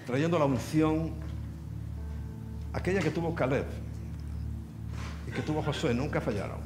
trayendo 0.06 0.38
la 0.38 0.44
unción, 0.44 1.12
aquella 2.72 3.00
que 3.00 3.10
tuvo 3.10 3.34
Caleb 3.34 3.66
y 5.26 5.30
que 5.30 5.42
tuvo 5.42 5.62
Josué, 5.62 5.92
nunca 5.94 6.20
fallaron. 6.20 6.63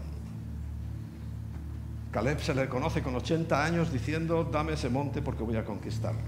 Caleb 2.11 2.41
se 2.41 2.55
le 2.55 2.69
conoce 2.69 3.03
con 3.03 3.15
80 3.15 3.65
años 3.65 3.93
diciendo, 3.93 4.49
dame 4.51 4.73
ese 4.73 4.89
monte 4.89 5.21
porque 5.21 5.43
voy 5.43 5.57
a 5.57 5.65
conquistarlo. 5.65 6.21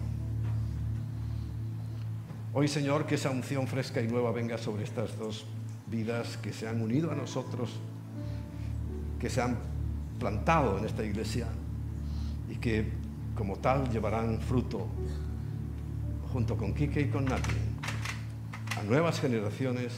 Hoy, 2.52 2.68
Señor, 2.68 3.06
que 3.06 3.14
esa 3.14 3.30
unción 3.30 3.66
fresca 3.66 4.02
y 4.02 4.08
nueva 4.08 4.32
venga 4.32 4.58
sobre 4.58 4.84
estas 4.84 5.16
dos 5.16 5.46
vidas 5.86 6.36
que 6.36 6.52
se 6.52 6.68
han 6.68 6.82
unido 6.82 7.10
a 7.10 7.14
nosotros, 7.14 7.70
que 9.18 9.30
se 9.30 9.40
han 9.40 9.56
plantado 10.18 10.78
en 10.78 10.84
esta 10.84 11.04
iglesia 11.04 11.46
y 12.50 12.56
que 12.56 12.90
como 13.34 13.56
tal 13.56 13.88
llevarán 13.90 14.40
fruto 14.40 14.86
junto 16.32 16.56
con 16.56 16.74
Quique 16.74 17.00
y 17.00 17.08
con 17.08 17.24
Nati 17.24 17.50
a 18.78 18.82
nuevas 18.82 19.20
generaciones 19.20 19.92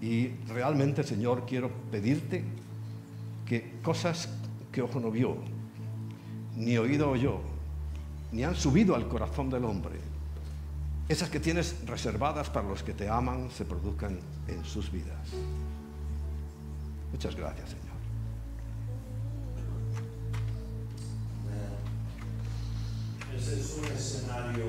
y 0.00 0.28
realmente, 0.48 1.02
Señor, 1.02 1.44
quiero 1.46 1.70
pedirte 1.90 2.44
que 3.46 3.78
cosas 3.82 4.28
que 4.76 4.82
ojo 4.82 5.00
no 5.00 5.10
vio, 5.10 5.38
ni 6.54 6.76
oído 6.76 7.08
oyó, 7.08 7.40
ni 8.30 8.44
han 8.44 8.54
subido 8.54 8.94
al 8.94 9.08
corazón 9.08 9.48
del 9.48 9.64
hombre, 9.64 9.98
esas 11.08 11.30
que 11.30 11.40
tienes 11.40 11.76
reservadas 11.86 12.50
para 12.50 12.68
los 12.68 12.82
que 12.82 12.92
te 12.92 13.08
aman, 13.08 13.50
se 13.50 13.64
produzcan 13.64 14.18
en 14.46 14.62
sus 14.66 14.92
vidas. 14.92 15.30
Muchas 17.10 17.34
gracias, 17.34 17.70
Señor. 17.70 17.96
Ese 23.34 23.58
es 23.58 23.78
un 23.78 23.84
escenario 23.86 24.66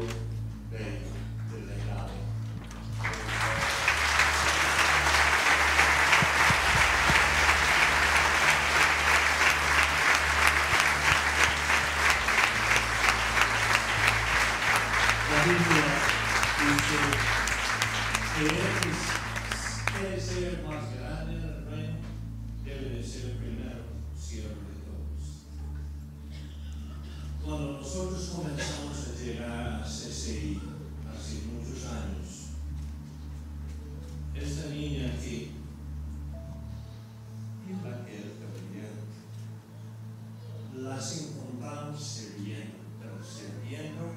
sirviendo, 41.98 42.78
pero 43.00 43.14
sirviendo 43.24 44.14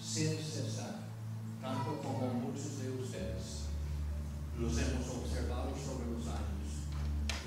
sin 0.00 0.36
cesar, 0.38 1.08
tanto 1.60 2.00
como 2.00 2.34
muchos 2.34 2.82
de 2.82 2.90
ustedes. 2.90 3.62
Los 4.58 4.72
hemos 4.78 5.08
observado 5.08 5.70
sobre 5.70 6.10
los 6.12 6.26
años. 6.26 6.62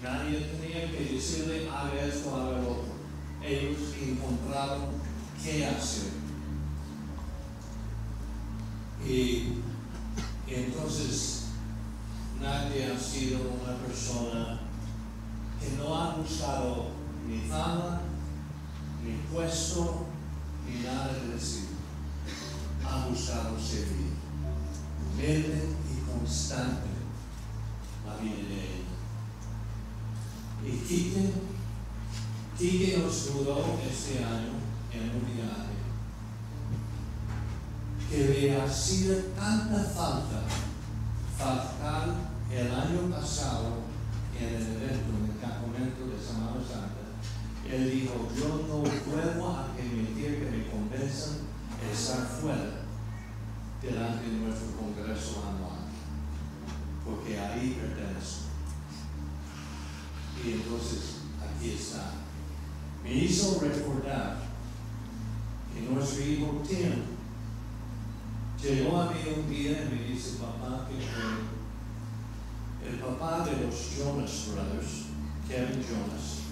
Nadie 0.01 0.39
tenía 0.39 0.91
que 0.91 1.13
decirle, 1.13 1.69
haga 1.69 2.05
esto, 2.05 2.35
haga 2.35 2.61
lo 2.61 2.71
otro. 2.71 2.95
Ellos 3.43 3.93
encontraron 4.01 4.89
qué 5.43 5.65
hacer. 5.65 6.11
Y 9.07 9.53
entonces 10.47 11.45
nadie 12.41 12.91
ha 12.91 12.99
sido 12.99 13.39
una 13.39 13.77
persona 13.77 14.59
que 15.59 15.77
no 15.77 15.95
ha 15.95 16.15
buscado 16.15 16.87
ni 17.27 17.39
fama, 17.47 18.01
ni 19.05 19.13
puesto, 19.31 20.07
ni 20.65 20.83
nada 20.83 21.13
de 21.13 21.35
decir. 21.35 21.69
Ha 22.83 23.07
buscado 23.07 23.59
servir. 23.59 24.15
Humilde 25.13 25.69
y 25.93 26.11
constante 26.11 26.89
la 28.05 28.15
vida 28.17 28.35
de 28.49 28.59
ella. 28.63 28.85
Y 30.65 30.77
Quique, 30.85 31.31
Quique 32.57 32.97
nos 32.97 33.27
ayudó 33.27 33.79
este 33.87 34.23
año 34.23 34.55
en 34.91 35.09
un 35.09 35.25
viaje 35.33 35.75
que 38.09 38.17
le 38.17 38.61
hacía 38.61 39.35
tanta 39.35 39.83
falta 39.83 40.43
faltar 41.37 42.15
el 42.51 42.71
año 42.71 43.09
pasado 43.11 43.83
en 44.39 44.47
el 44.47 44.61
evento, 44.61 45.11
en 45.17 45.31
el 45.31 45.39
campamento 45.39 46.07
de 46.07 46.23
Semana 46.23 46.61
Santa. 46.61 47.04
Él 47.71 47.91
dijo, 47.91 48.27
yo 48.35 48.67
no 48.67 48.83
vuelvo 48.83 49.49
a 49.49 49.73
permitir 49.75 50.39
que 50.39 50.51
me 50.51 50.67
convenzan 50.69 51.37
de 51.81 51.91
estar 51.91 52.27
fuera 52.27 52.85
delante 53.81 54.29
de 54.29 54.37
nuestro 54.37 54.67
Congreso 54.77 55.43
anual, 55.47 55.89
porque 57.03 57.39
ahí 57.39 57.79
pertenezco. 57.81 58.45
Y 60.43 60.51
entonces 60.51 61.15
aquí 61.41 61.71
está. 61.71 62.11
Me 63.03 63.13
hizo 63.13 63.59
recordar 63.59 64.37
que 65.73 65.81
nuestro 65.81 66.23
hijo 66.23 66.63
Tim 66.67 67.15
llegó 68.61 69.01
a 69.01 69.11
mí 69.11 69.19
un 69.35 69.49
día 69.49 69.83
y 69.83 69.95
me 69.95 70.03
dice, 70.03 70.37
papá, 70.37 70.87
que 70.87 70.95
el 72.87 72.99
papá 72.99 73.45
de 73.45 73.65
los 73.65 73.75
Jonas 73.97 74.49
Brothers, 74.53 75.05
Kevin 75.47 75.83
Jonas, 75.83 76.44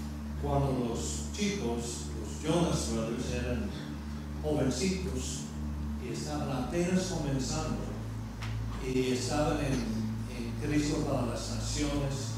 cuando 0.43 0.89
los 0.89 1.32
chicos, 1.36 2.08
los 2.19 2.43
Jonas 2.43 2.89
Brothers, 2.91 3.32
eran 3.34 3.69
jovencitos 4.43 5.39
y 6.03 6.13
estaban 6.13 6.51
apenas 6.51 7.03
comenzando 7.03 7.77
y 8.86 9.13
estaban 9.13 9.58
en, 9.60 9.73
en 10.36 10.53
Cristo 10.62 10.97
para 11.10 11.27
las 11.27 11.49
Naciones 11.56 12.34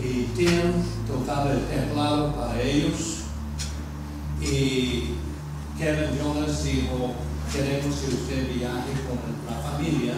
y 0.00 0.22
Tim 0.36 0.72
tocaba 1.08 1.50
el 1.50 1.66
teclado 1.66 2.36
para 2.36 2.62
ellos 2.62 3.24
y 4.40 5.14
Kevin 5.76 6.16
Jonas 6.16 6.62
dijo, 6.62 7.14
queremos 7.52 7.96
que 7.96 8.14
usted 8.14 8.54
viaje 8.54 8.92
con 9.08 9.18
la 9.48 9.60
familia, 9.60 10.14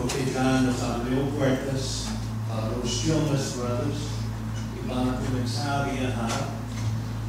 porque 0.00 0.32
ya 0.32 0.62
nos 0.62 0.80
abrió 0.80 1.28
puertas 1.30 2.06
para 2.48 2.68
los 2.68 3.02
Jonas 3.02 3.56
Brothers 3.58 4.23
van 4.88 5.08
a 5.08 5.20
comenzar 5.20 5.88
a 5.88 5.92
viajar 5.92 6.64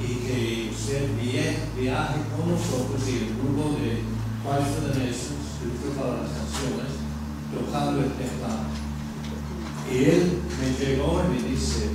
y 0.01 0.07
que 0.27 0.69
usted 0.71 1.09
viaje 1.17 2.19
con 2.35 2.51
nosotros 2.51 3.01
y 3.07 3.17
el 3.17 3.35
grupo 3.37 3.77
de 3.79 4.03
Christ 4.43 4.75
for 4.75 4.91
the 4.91 4.99
Nations, 4.99 5.57
Cristo 5.59 5.99
para 5.99 6.21
las 6.21 6.31
Naciones, 6.31 6.91
tocando 7.53 8.01
el 8.01 8.11
teclado. 8.11 8.69
Y 9.91 10.03
él 10.03 10.41
me 10.59 10.85
llegó 10.85 11.23
y 11.23 11.41
me 11.41 11.49
dice, 11.49 11.91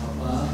papá, 0.00 0.48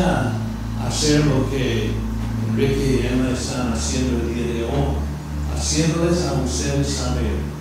a 0.00 0.32
hacer 0.86 1.24
lo 1.26 1.50
que 1.50 1.92
Enrique 2.48 3.02
y 3.02 3.06
Emma 3.06 3.30
están 3.30 3.72
haciendo 3.72 4.20
el 4.20 4.34
día 4.34 4.46
de 4.46 4.64
hoy, 4.64 4.96
haciéndoles 5.56 6.24
a 6.26 6.34
ustedes 6.34 6.88
saber 6.88 7.54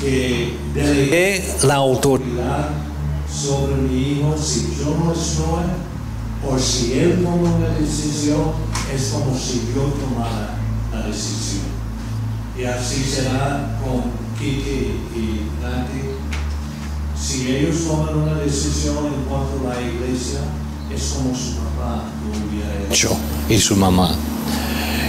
que 0.00 0.56
delegué 0.74 1.54
la 1.64 1.76
autoridad 1.76 2.70
sobre 3.32 3.76
mi 3.76 4.12
hijo 4.12 4.36
si 4.36 4.76
yo 4.78 4.96
no 4.96 5.12
estoy 5.12 5.64
o 6.44 6.58
si 6.58 6.98
él 6.98 7.22
toma 7.22 7.54
una 7.54 7.68
decisión, 7.78 8.52
es 8.92 9.10
como 9.12 9.36
si 9.38 9.72
yo 9.74 9.82
tomara 9.82 10.58
la 10.92 11.06
decisión. 11.06 11.62
Y 12.58 12.64
así 12.64 13.04
será 13.04 13.78
con 13.82 14.02
Kiki 14.38 15.00
y 15.14 15.50
Nati. 15.62 16.00
Si 17.16 17.56
ellos 17.56 17.84
toman 17.86 18.16
una 18.16 18.34
decisión 18.34 19.06
en 19.06 19.24
cuanto 19.28 19.70
a 19.70 19.74
la 19.74 19.80
iglesia, 19.80 20.40
hecho 22.90 23.16
y 23.48 23.58
su 23.58 23.76
mamá. 23.76 24.14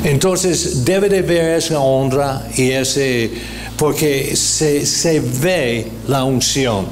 Entonces 0.03 0.83
debe 0.83 1.09
de 1.09 1.21
ver 1.21 1.57
esa 1.57 1.79
honra 1.79 2.47
y 2.55 2.71
ese, 2.71 3.31
porque 3.77 4.35
se, 4.35 4.85
se 4.85 5.19
ve 5.19 5.87
la 6.07 6.23
unción. 6.23 6.87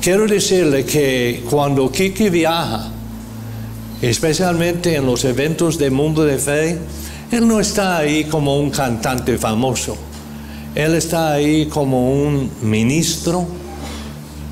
Quiero 0.00 0.26
decirle 0.26 0.84
que 0.84 1.44
cuando 1.48 1.90
Kiki 1.90 2.28
viaja, 2.28 2.90
especialmente 4.02 4.96
en 4.96 5.06
los 5.06 5.24
eventos 5.24 5.78
de 5.78 5.90
mundo 5.90 6.24
de 6.24 6.38
fe, 6.38 6.78
él 7.30 7.48
no 7.48 7.60
está 7.60 7.98
ahí 7.98 8.24
como 8.24 8.58
un 8.58 8.70
cantante 8.70 9.38
famoso. 9.38 9.96
Él 10.74 10.94
está 10.94 11.32
ahí 11.32 11.66
como 11.66 12.12
un 12.12 12.50
ministro 12.62 13.46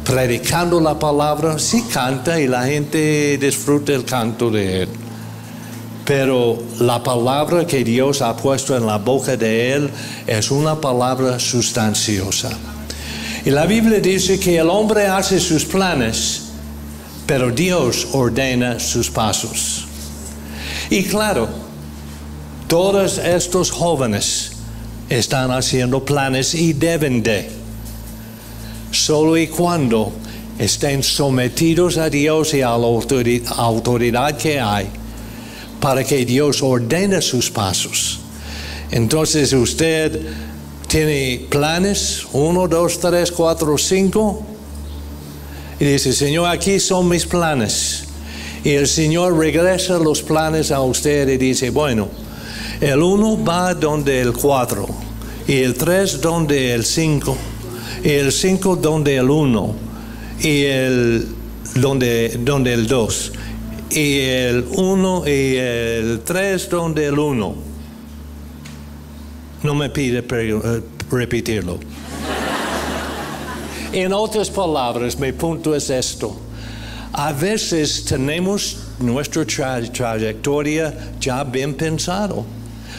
predicando 0.05 0.81
la 0.81 0.99
palabra. 0.99 1.59
Sí 1.59 1.85
canta 1.93 2.41
y 2.41 2.47
la 2.47 2.65
gente 2.65 3.38
disfruta 3.38 3.93
el 3.93 4.05
canto 4.05 4.51
de 4.51 4.83
él. 4.83 4.88
Pero 6.05 6.61
la 6.81 7.03
palabra 7.03 7.67
que 7.67 7.85
Dios 7.85 8.23
ha 8.23 8.37
puesto 8.37 8.77
en 8.77 8.87
la 8.87 8.99
boca 8.99 9.37
de 9.37 9.73
él 9.73 9.91
es 10.27 10.51
una 10.51 10.81
palabra 10.81 11.38
sustanciosa. 11.38 12.51
Y 13.45 13.51
la 13.51 13.67
Biblia 13.67 14.01
dice 14.01 14.38
que 14.38 14.59
el 14.59 14.69
hombre 14.69 15.07
hace 15.07 15.41
sus 15.41 15.65
planes, 15.65 16.43
pero 17.27 17.51
Dios 17.51 18.09
ordena 18.12 18.79
sus 18.79 19.11
pasos. 19.11 19.87
Y 20.91 21.05
claro, 21.05 21.49
todos 22.69 23.19
estos 23.19 23.71
jóvenes 23.71 24.53
están 25.09 25.51
haciendo 25.51 26.05
planes 26.05 26.55
y 26.55 26.73
deben 26.73 27.23
de. 27.23 27.62
Solo 28.92 29.37
y 29.37 29.48
cuando 29.48 30.12
estén 30.59 31.02
sometidos 31.02 31.96
a 31.96 32.09
Dios 32.09 32.55
y 32.55 32.62
a 32.62 32.76
la 32.78 32.87
autoridad 32.87 34.37
que 34.37 34.61
hay 34.61 34.87
para 35.81 36.05
que 36.05 36.24
Dios 36.24 36.62
ordene 36.62 37.20
sus 37.20 37.50
pasos. 37.50 38.20
Entonces 38.92 39.52
usted 39.52 40.20
tiene 40.87 41.46
planes, 41.48 42.26
uno, 42.33 42.68
dos, 42.68 43.00
tres, 43.00 43.33
cuatro, 43.33 43.76
cinco, 43.78 44.44
y 45.81 45.85
dice, 45.87 46.12
Señor, 46.12 46.48
aquí 46.48 46.78
son 46.78 47.09
mis 47.09 47.26
planes. 47.26 48.05
Y 48.62 48.70
el 48.70 48.87
Señor 48.87 49.37
regresa 49.37 49.98
los 49.98 50.22
planes 50.22 50.70
a 50.70 50.81
usted 50.83 51.28
y 51.28 51.38
dice, 51.38 51.70
bueno, 51.70 52.09
el 52.81 53.02
uno 53.02 53.42
va 53.42 53.74
donde 53.74 54.20
el 54.20 54.33
cuatro, 54.33 54.87
y 55.48 55.62
el 55.62 55.74
tres 55.74 56.20
donde 56.20 56.74
el 56.74 56.85
cinco, 56.85 57.37
el 58.05 58.33
cinco 58.33 58.77
donde 58.77 59.17
el 59.17 59.31
uno, 59.31 59.75
y 60.41 60.65
el 60.65 61.27
donde, 61.75 62.38
donde 62.41 62.75
el 62.75 62.87
dos, 62.87 63.33
y 63.91 64.19
el 64.19 64.67
uno 64.77 65.23
y 65.27 65.57
el 65.57 66.21
tres 66.25 66.69
donde 66.69 67.07
el 67.07 67.19
uno. 67.19 67.55
No 69.62 69.75
me 69.75 69.91
pide 69.91 70.25
repetirlo. 71.11 71.79
en 73.93 74.12
otras 74.12 74.51
palabras, 74.51 75.19
mi 75.19 75.33
punto 75.33 75.75
es 75.75 75.88
esto. 75.91 76.37
A 77.12 77.33
veces 77.33 78.05
tenemos 78.05 78.79
nuestra 78.99 79.45
tra 79.45 79.83
trayectoria 79.93 81.12
ya 81.21 81.45
bien 81.45 81.75
pensado, 81.75 82.45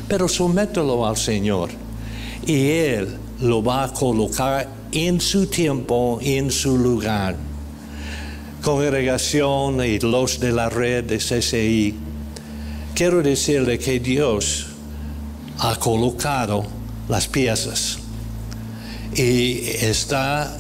pero 0.08 0.28
somételo 0.28 1.06
al 1.06 1.18
Señor 1.18 1.72
y 2.46 2.70
Él 2.70 3.18
lo 3.42 3.64
va 3.64 3.86
a 3.86 3.94
colocar 3.94 4.83
en 4.94 5.20
su 5.20 5.48
tiempo, 5.48 6.20
en 6.22 6.52
su 6.52 6.78
lugar. 6.78 7.36
Congregación 8.62 9.84
y 9.84 10.00
los 10.00 10.40
de 10.40 10.52
la 10.52 10.70
red 10.70 11.04
de 11.04 11.18
CCI, 11.18 11.96
quiero 12.94 13.22
decirle 13.22 13.80
que 13.80 14.00
Dios 14.00 14.68
ha 15.60 15.76
colocado 15.78 16.64
las 17.10 17.28
piezas 17.28 17.98
y 19.16 19.60
está 19.82 20.56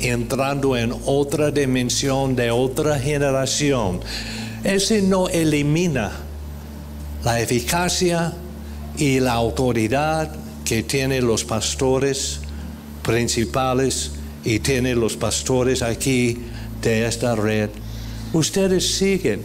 entrando 0.00 0.76
en 0.76 0.94
otra 1.06 1.50
dimensión 1.50 2.34
de 2.34 2.50
otra 2.50 2.98
generación. 2.98 4.00
Ese 4.64 5.02
no 5.02 5.28
elimina 5.28 6.10
la 7.22 7.40
eficacia 7.40 8.32
y 8.96 9.20
la 9.20 9.34
autoridad 9.34 10.34
que 10.64 10.82
tienen 10.82 11.26
los 11.26 11.44
pastores 11.44 12.41
principales 13.02 14.12
y 14.44 14.58
tienen 14.58 15.00
los 15.00 15.16
pastores 15.16 15.82
aquí 15.82 16.38
de 16.80 17.06
esta 17.06 17.34
red. 17.34 17.70
Ustedes 18.32 18.96
siguen 18.96 19.42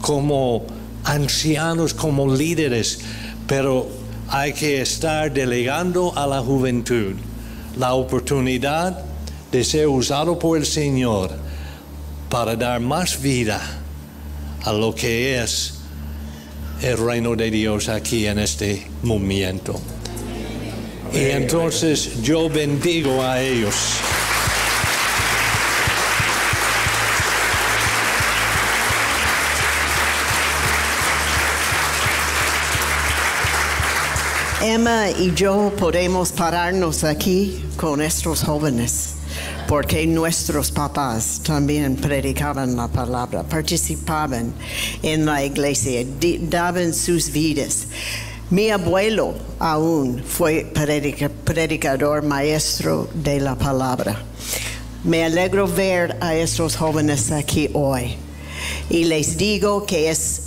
como 0.00 0.66
ancianos, 1.04 1.94
como 1.94 2.34
líderes, 2.34 3.00
pero 3.46 3.88
hay 4.28 4.52
que 4.52 4.80
estar 4.80 5.32
delegando 5.32 6.16
a 6.16 6.26
la 6.26 6.40
juventud 6.40 7.14
la 7.76 7.94
oportunidad 7.94 9.04
de 9.50 9.64
ser 9.64 9.88
usado 9.88 10.38
por 10.38 10.58
el 10.58 10.66
Señor 10.66 11.30
para 12.28 12.56
dar 12.56 12.80
más 12.80 13.20
vida 13.20 13.60
a 14.62 14.72
lo 14.72 14.94
que 14.94 15.42
es 15.42 15.74
el 16.82 16.98
reino 16.98 17.34
de 17.34 17.50
Dios 17.50 17.88
aquí 17.88 18.26
en 18.26 18.38
este 18.38 18.86
momento. 19.02 19.80
Y 21.12 21.30
entonces 21.30 22.22
yo 22.22 22.48
bendigo 22.48 23.22
a 23.22 23.40
ellos. 23.40 24.00
Emma 34.62 35.10
y 35.10 35.34
yo 35.34 35.72
podemos 35.78 36.30
pararnos 36.32 37.02
aquí 37.02 37.64
con 37.76 38.02
estos 38.02 38.44
jóvenes, 38.44 39.14
porque 39.66 40.06
nuestros 40.06 40.70
papás 40.70 41.40
también 41.42 41.96
predicaban 41.96 42.76
la 42.76 42.86
palabra, 42.86 43.42
participaban 43.42 44.52
en 45.02 45.24
la 45.24 45.42
iglesia, 45.42 46.04
daban 46.42 46.94
sus 46.94 47.32
vidas. 47.32 47.86
Mi 48.50 48.68
abuelo 48.70 49.34
aún 49.60 50.24
fue 50.26 50.64
predicador, 51.44 52.24
maestro 52.24 53.08
de 53.14 53.38
la 53.38 53.54
palabra. 53.54 54.20
Me 55.04 55.22
alegro 55.24 55.68
ver 55.68 56.16
a 56.20 56.34
estos 56.34 56.74
jóvenes 56.74 57.30
aquí 57.30 57.70
hoy 57.74 58.16
y 58.88 59.04
les 59.04 59.36
digo 59.36 59.86
que 59.86 60.10
es 60.10 60.42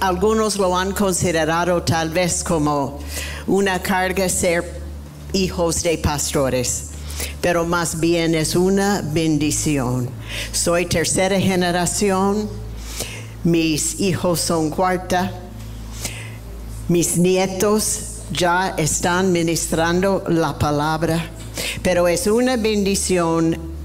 algunos 0.00 0.56
lo 0.56 0.76
han 0.76 0.92
considerado 0.92 1.82
tal 1.82 2.10
vez 2.10 2.44
como 2.44 2.98
una 3.46 3.80
carga 3.80 4.28
ser 4.28 4.82
hijos 5.32 5.82
de 5.82 5.96
pastores. 5.96 6.90
pero 7.40 7.64
más 7.64 7.98
bien 7.98 8.34
es 8.34 8.54
una 8.54 9.00
bendición. 9.02 10.10
Soy 10.52 10.84
tercera 10.84 11.40
generación, 11.40 12.50
mis 13.44 13.98
hijos 14.00 14.40
son 14.40 14.68
cuarta, 14.68 15.32
mis 16.88 17.16
nietos 17.16 18.22
ya 18.30 18.74
están 18.76 19.32
ministrando 19.32 20.24
la 20.28 20.58
palabra, 20.58 21.30
pero 21.82 22.06
es 22.08 22.26
una 22.26 22.56
bendición 22.56 23.76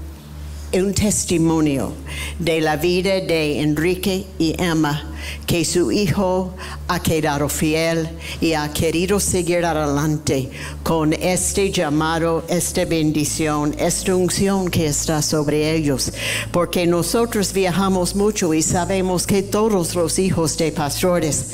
un 0.80 0.94
testimonio 0.94 1.92
de 2.38 2.60
la 2.60 2.76
vida 2.76 3.20
de 3.20 3.60
Enrique 3.60 4.24
y 4.38 4.54
Emma, 4.58 5.04
que 5.46 5.64
su 5.64 5.92
hijo 5.92 6.54
ha 6.88 7.00
quedado 7.00 7.48
fiel 7.48 8.08
y 8.40 8.54
ha 8.54 8.72
querido 8.72 9.20
seguir 9.20 9.64
adelante 9.66 10.50
con 10.82 11.12
este 11.12 11.70
llamado, 11.70 12.44
esta 12.48 12.84
bendición, 12.86 13.74
esta 13.78 14.16
unción 14.16 14.70
que 14.70 14.86
está 14.86 15.20
sobre 15.20 15.74
ellos. 15.74 16.10
Porque 16.50 16.86
nosotros 16.86 17.52
viajamos 17.52 18.16
mucho 18.16 18.54
y 18.54 18.62
sabemos 18.62 19.26
que 19.26 19.42
todos 19.42 19.94
los 19.94 20.18
hijos 20.18 20.56
de 20.56 20.72
pastores 20.72 21.52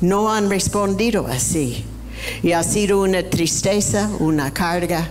no 0.00 0.32
han 0.32 0.50
respondido 0.50 1.26
así. 1.26 1.84
Y 2.42 2.52
ha 2.52 2.62
sido 2.62 3.00
una 3.00 3.22
tristeza, 3.22 4.10
una 4.18 4.52
carga 4.52 5.08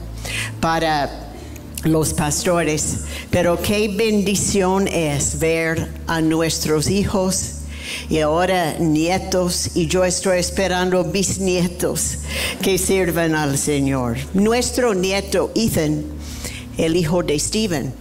para 0.59 1.27
los 1.83 2.13
pastores, 2.13 3.01
pero 3.29 3.61
qué 3.61 3.87
bendición 3.87 4.87
es 4.87 5.39
ver 5.39 5.89
a 6.07 6.21
nuestros 6.21 6.89
hijos 6.89 7.53
y 8.09 8.19
ahora 8.19 8.75
nietos 8.79 9.71
y 9.75 9.87
yo 9.87 10.03
estoy 10.03 10.39
esperando 10.39 11.03
bisnietos 11.03 12.19
que 12.61 12.77
sirvan 12.77 13.35
al 13.35 13.57
Señor. 13.57 14.17
Nuestro 14.33 14.93
nieto 14.93 15.51
Ethan, 15.55 16.03
el 16.77 16.95
hijo 16.95 17.23
de 17.23 17.39
Stephen, 17.39 17.93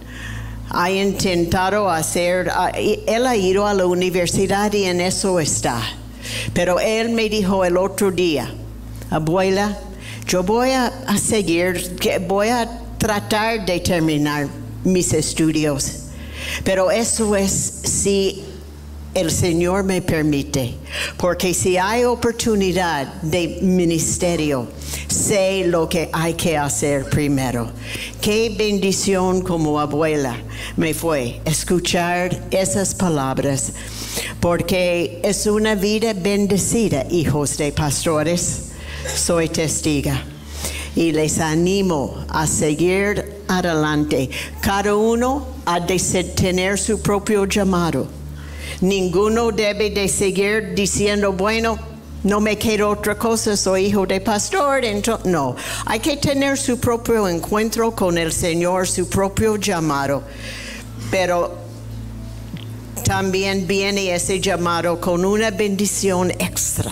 ha 0.69 0.91
intentado 0.91 1.89
hacer, 1.89 2.51
él 2.75 3.25
ha 3.25 3.35
ido 3.35 3.67
a 3.67 3.73
la 3.73 3.85
universidad 3.85 4.73
y 4.73 4.83
en 4.83 5.01
eso 5.01 5.39
está. 5.39 5.81
Pero 6.53 6.79
él 6.79 7.09
me 7.09 7.29
dijo 7.29 7.63
el 7.65 7.77
otro 7.77 8.11
día, 8.11 8.53
abuela, 9.09 9.77
yo 10.27 10.43
voy 10.43 10.71
a, 10.71 10.91
seguir, 11.17 11.95
voy 12.27 12.49
a 12.49 12.69
tratar 12.97 13.65
de 13.65 13.79
terminar 13.79 14.47
mis 14.83 15.13
estudios. 15.13 16.03
Pero 16.63 16.91
eso 16.91 17.35
es 17.35 17.51
si 17.51 18.43
el 19.13 19.31
Señor 19.31 19.83
me 19.83 20.01
permite, 20.01 20.75
porque 21.17 21.53
si 21.53 21.77
hay 21.77 22.03
oportunidad 22.03 23.21
de 23.21 23.59
ministerio, 23.61 24.67
sé 25.07 25.65
lo 25.65 25.89
que 25.89 26.09
hay 26.13 26.35
que 26.35 26.57
hacer 26.57 27.09
primero. 27.09 27.71
Qué 28.21 28.53
bendición 28.55 29.41
como 29.41 29.79
abuela 29.79 30.37
me 30.75 30.93
fue 30.93 31.41
escuchar 31.45 32.47
esas 32.51 32.93
palabras, 32.93 33.71
porque 34.39 35.19
es 35.23 35.47
una 35.47 35.75
vida 35.75 36.13
bendecida, 36.13 37.05
hijos 37.09 37.57
de 37.57 37.71
pastores. 37.71 38.69
Soy 39.15 39.49
testiga 39.49 40.23
y 40.95 41.11
les 41.11 41.39
animo 41.39 42.25
a 42.29 42.47
seguir 42.47 43.43
adelante. 43.47 44.29
Cada 44.61 44.95
uno 44.95 45.47
ha 45.65 45.79
de 45.79 45.99
tener 46.35 46.77
su 46.77 47.01
propio 47.01 47.45
llamado. 47.45 48.07
Ninguno 48.81 49.51
debe 49.51 49.89
de 49.89 50.07
seguir 50.07 50.73
diciendo, 50.75 51.33
bueno, 51.33 51.79
no 52.23 52.39
me 52.39 52.57
quiero 52.57 52.89
otra 52.89 53.17
cosa, 53.17 53.55
soy 53.55 53.85
hijo 53.85 54.05
de 54.05 54.19
pastor. 54.21 54.81
no, 55.25 55.55
hay 55.85 55.99
que 55.99 56.17
tener 56.17 56.57
su 56.57 56.79
propio 56.79 57.27
encuentro 57.27 57.91
con 57.91 58.17
el 58.17 58.33
Señor, 58.33 58.87
su 58.87 59.07
propio 59.07 59.55
llamado. 59.55 60.23
Pero 61.09 61.66
también 63.07 63.65
viene 63.67 64.13
ese 64.13 64.41
llamado 64.41 64.99
con 64.99 65.23
una 65.23 65.49
bendición 65.49 66.29
extra 66.31 66.91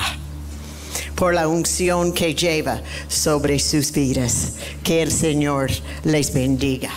por 1.13 1.34
la 1.34 1.49
unción 1.49 2.13
que 2.13 2.34
lleva 2.34 2.80
sobre 3.10 3.60
sus 3.60 3.91
vidas. 3.91 4.54
Que 4.82 5.01
el 5.01 5.12
Señor 5.12 5.71
les 6.06 6.34
bendiga. 6.34 6.89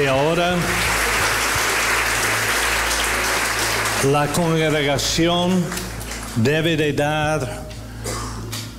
Y 0.00 0.06
ahora 0.06 0.54
la 4.12 4.28
congregación 4.28 5.64
debe 6.36 6.76
de 6.76 6.92
dar, 6.92 7.66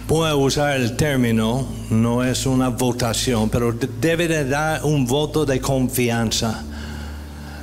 voy 0.08 0.32
usar 0.32 0.78
el 0.78 0.96
término, 0.96 1.68
no 1.90 2.24
es 2.24 2.46
una 2.46 2.70
votación, 2.70 3.50
pero 3.50 3.74
debe 3.74 4.30
de 4.30 4.46
dar 4.48 4.86
un 4.86 5.06
voto 5.06 5.46
de 5.46 5.60
confianza 5.60 6.64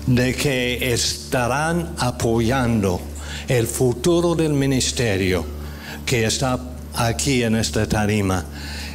de 0.06 0.34
que 0.34 0.92
estarán 0.92 1.94
apoyando 1.98 3.00
el 3.48 3.66
futuro 3.66 4.34
del 4.34 4.52
ministerio 4.52 5.44
que 6.04 6.24
está 6.24 6.58
aquí 6.94 7.42
en 7.42 7.56
esta 7.56 7.86
tarima 7.88 8.44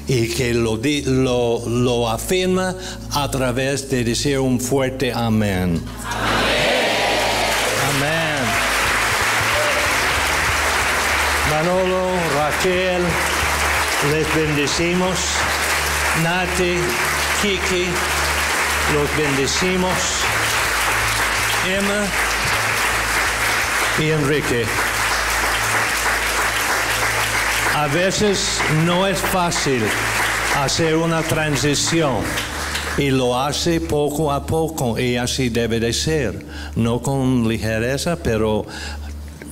y 0.08 0.30
que 0.30 0.54
lo, 0.54 0.80
lo, 1.06 1.70
lo 1.70 2.10
afirma 2.10 2.76
a 3.12 3.30
través 3.30 3.90
de 3.90 4.04
decir 4.04 4.40
un 4.40 4.60
fuerte 4.60 5.12
amén. 5.14 5.82
Amén. 7.90 8.32
Manolo, 11.50 12.10
Raquel, 12.36 13.02
les 14.12 14.36
bendecimos. 14.36 15.20
Nati, 16.24 16.78
Kiki, 17.42 17.86
los 18.94 19.18
bendecimos. 19.18 20.31
Emma, 21.68 22.08
y 24.00 24.10
Enrique. 24.10 24.66
A 27.76 27.88
veces 27.88 28.60
no 28.86 29.06
es 29.06 29.20
fácil 29.20 29.84
hacer 30.58 30.96
una 30.96 31.22
transición 31.22 32.18
y 32.98 33.12
lo 33.12 33.40
hace 33.40 33.80
poco 33.80 34.32
a 34.32 34.46
poco 34.46 35.00
y 35.00 35.18
así 35.18 35.50
debe 35.50 35.80
de 35.80 35.94
ser, 35.94 36.46
no 36.76 37.02
con 37.02 37.48
ligereza, 37.48 38.18
pero 38.18 38.66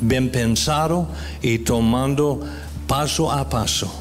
bien 0.01 0.31
pensado 0.31 1.07
y 1.41 1.59
tomando 1.59 2.41
paso 2.87 3.31
a 3.31 3.47
paso, 3.49 3.93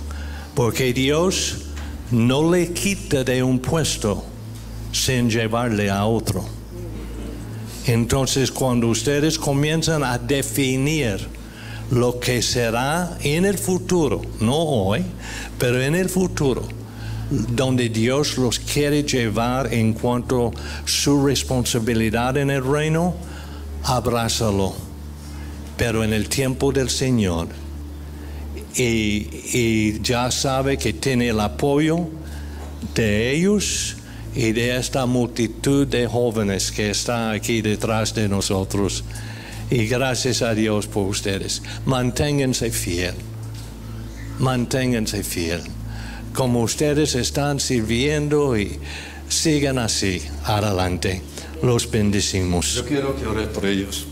porque 0.54 0.92
Dios 0.94 1.66
no 2.10 2.50
le 2.50 2.72
quita 2.72 3.22
de 3.22 3.42
un 3.42 3.58
puesto 3.58 4.24
sin 4.92 5.28
llevarle 5.28 5.90
a 5.90 6.06
otro. 6.06 6.57
Entonces, 7.88 8.52
cuando 8.52 8.88
ustedes 8.88 9.38
comienzan 9.38 10.04
a 10.04 10.18
definir 10.18 11.26
lo 11.90 12.20
que 12.20 12.42
será 12.42 13.16
en 13.22 13.46
el 13.46 13.56
futuro, 13.56 14.20
no 14.40 14.56
hoy, 14.56 15.02
pero 15.58 15.80
en 15.80 15.94
el 15.94 16.10
futuro, 16.10 16.68
donde 17.30 17.88
Dios 17.88 18.36
los 18.36 18.58
quiere 18.58 19.04
llevar 19.04 19.72
en 19.72 19.94
cuanto 19.94 20.48
a 20.48 20.52
su 20.84 21.24
responsabilidad 21.24 22.36
en 22.36 22.50
el 22.50 22.62
reino, 22.62 23.14
abrázalo, 23.84 24.74
pero 25.78 26.04
en 26.04 26.12
el 26.12 26.28
tiempo 26.28 26.72
del 26.72 26.90
Señor. 26.90 27.48
Y, 28.76 29.28
y 29.54 30.02
ya 30.02 30.30
sabe 30.30 30.76
que 30.76 30.92
tiene 30.92 31.30
el 31.30 31.40
apoyo 31.40 32.06
de 32.94 33.34
ellos 33.34 33.97
y 34.34 34.52
de 34.52 34.76
esta 34.76 35.06
multitud 35.06 35.86
de 35.86 36.06
jóvenes 36.06 36.70
que 36.70 36.90
están 36.90 37.34
aquí 37.34 37.62
detrás 37.62 38.14
de 38.14 38.28
nosotros. 38.28 39.04
Y 39.70 39.86
gracias 39.86 40.42
a 40.42 40.54
Dios 40.54 40.86
por 40.86 41.06
ustedes. 41.08 41.62
Manténganse 41.84 42.70
fiel. 42.70 43.14
Manténganse 44.38 45.22
fiel. 45.22 45.62
Como 46.34 46.62
ustedes 46.62 47.14
están 47.14 47.60
sirviendo 47.60 48.56
y 48.56 48.78
sigan 49.28 49.78
así 49.78 50.22
adelante. 50.44 51.22
Los 51.62 51.90
bendecimos. 51.90 52.74
Yo 52.74 52.86
quiero 52.86 53.16
que 53.16 53.26
ore 53.26 53.46
por 53.46 53.66
ellos. 53.66 54.06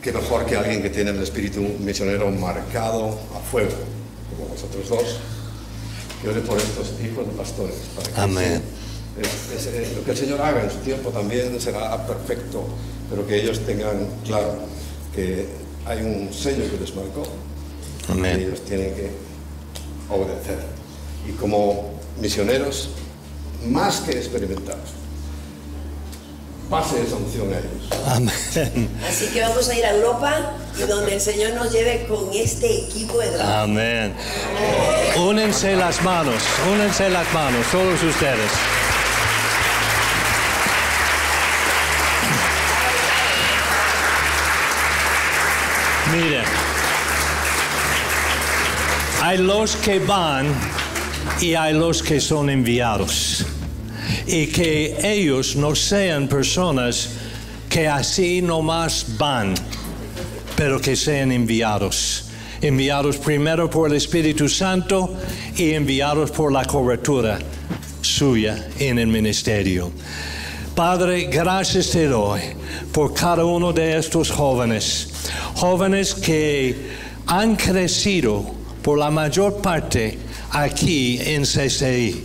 Que 0.00 0.12
mejor 0.12 0.46
que 0.46 0.56
alguien 0.56 0.80
que 0.80 0.88
tiene 0.88 1.10
el 1.10 1.22
espíritu 1.22 1.60
misionero 1.80 2.30
marcado 2.30 3.18
a 3.34 3.40
fuego, 3.40 3.74
como 4.30 4.48
vosotros 4.48 4.88
dos. 4.88 5.18
Que 6.22 6.28
ore 6.28 6.40
por 6.40 6.56
estos 6.56 6.92
hijos 7.04 7.26
de 7.26 7.32
pastores. 7.32 7.74
Amén 8.16 8.79
lo 9.16 10.04
que 10.04 10.10
el 10.10 10.16
Señor 10.16 10.40
haga 10.40 10.62
en 10.62 10.70
su 10.70 10.78
tiempo 10.78 11.10
también 11.10 11.60
será 11.60 12.06
perfecto, 12.06 12.64
pero 13.08 13.26
que 13.26 13.40
ellos 13.42 13.60
tengan 13.60 14.06
claro 14.24 14.54
que 15.14 15.46
hay 15.86 16.02
un 16.02 16.32
sello 16.32 16.70
que 16.70 16.78
les 16.78 16.94
marcó 16.94 17.22
y 18.14 18.26
ellos 18.26 18.64
tienen 18.64 18.94
que 18.94 19.10
obedecer. 20.08 20.58
Y 21.28 21.32
como 21.32 21.90
misioneros, 22.20 22.90
más 23.66 24.00
que 24.00 24.12
experimentados, 24.12 24.90
pase 26.70 27.02
esa 27.02 27.16
unción 27.16 27.52
a 27.52 27.58
ellos. 27.58 27.90
Amén. 28.06 28.88
Así 29.06 29.26
que 29.26 29.40
vamos 29.40 29.68
a 29.68 29.74
ir 29.74 29.84
a 29.84 29.94
Europa 29.96 30.52
y 30.78 30.82
donde 30.82 31.14
el 31.14 31.20
Señor 31.20 31.54
nos 31.54 31.72
lleve 31.72 32.06
con 32.08 32.32
este 32.32 32.84
equipo 32.84 33.18
de 33.18 33.42
Amén. 33.42 34.14
Únense 35.18 35.76
las 35.76 36.00
manos, 36.02 36.42
únense 36.72 37.10
las 37.10 37.30
manos, 37.34 37.66
todos 37.70 38.02
ustedes. 38.02 38.50
Mire, 46.12 46.42
hay 49.22 49.38
los 49.38 49.76
que 49.76 49.98
van 50.00 50.46
y 51.40 51.54
hay 51.54 51.74
los 51.74 52.02
que 52.02 52.20
son 52.20 52.50
enviados. 52.50 53.44
Y 54.26 54.46
que 54.48 54.96
ellos 55.02 55.56
no 55.56 55.74
sean 55.74 56.26
personas 56.28 57.10
que 57.68 57.86
así 57.86 58.42
nomás 58.42 59.06
van, 59.18 59.54
pero 60.56 60.80
que 60.80 60.96
sean 60.96 61.32
enviados. 61.32 62.24
Enviados 62.60 63.16
primero 63.16 63.70
por 63.70 63.90
el 63.90 63.96
Espíritu 63.96 64.48
Santo 64.48 65.16
y 65.56 65.70
enviados 65.74 66.30
por 66.30 66.52
la 66.52 66.64
cobertura 66.64 67.38
suya 68.02 68.68
en 68.78 68.98
el 68.98 69.06
ministerio. 69.06 69.92
Padre, 70.74 71.24
gracias 71.24 71.90
te 71.90 72.06
doy 72.06 72.40
por 72.92 73.14
cada 73.14 73.44
uno 73.44 73.72
de 73.72 73.98
estos 73.98 74.30
jóvenes, 74.30 75.09
jóvenes 75.60 76.14
que 76.14 76.74
han 77.26 77.54
crecido 77.54 78.50
por 78.82 78.96
la 78.96 79.10
mayor 79.10 79.60
parte 79.60 80.18
aquí 80.52 81.20
en 81.20 81.42
CCI. 81.42 82.24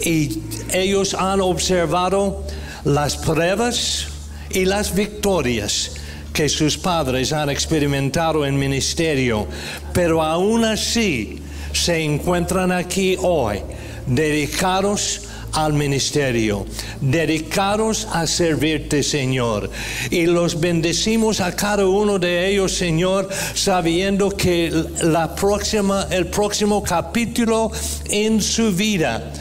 Y 0.00 0.42
ellos 0.74 1.14
han 1.14 1.40
observado 1.40 2.44
las 2.84 3.16
pruebas 3.16 4.08
y 4.50 4.66
las 4.66 4.94
victorias 4.94 5.92
que 6.34 6.50
sus 6.50 6.76
padres 6.76 7.32
han 7.32 7.48
experimentado 7.48 8.44
en 8.44 8.58
ministerio, 8.58 9.46
pero 9.94 10.22
aún 10.22 10.66
así 10.66 11.40
se 11.72 12.04
encuentran 12.04 12.70
aquí 12.70 13.16
hoy 13.18 13.62
dedicados 14.06 15.22
al 15.52 15.72
ministerio, 15.72 16.66
dedicados 17.00 18.06
a 18.12 18.26
servirte, 18.26 19.02
Señor. 19.02 19.70
Y 20.10 20.26
los 20.26 20.60
bendecimos 20.60 21.40
a 21.40 21.54
cada 21.54 21.86
uno 21.86 22.18
de 22.18 22.48
ellos, 22.48 22.72
Señor, 22.72 23.28
sabiendo 23.54 24.30
que 24.30 24.72
la 25.02 25.34
próxima, 25.34 26.06
el 26.10 26.26
próximo 26.26 26.82
capítulo 26.82 27.70
en 28.10 28.40
su 28.40 28.72
vida 28.72 29.32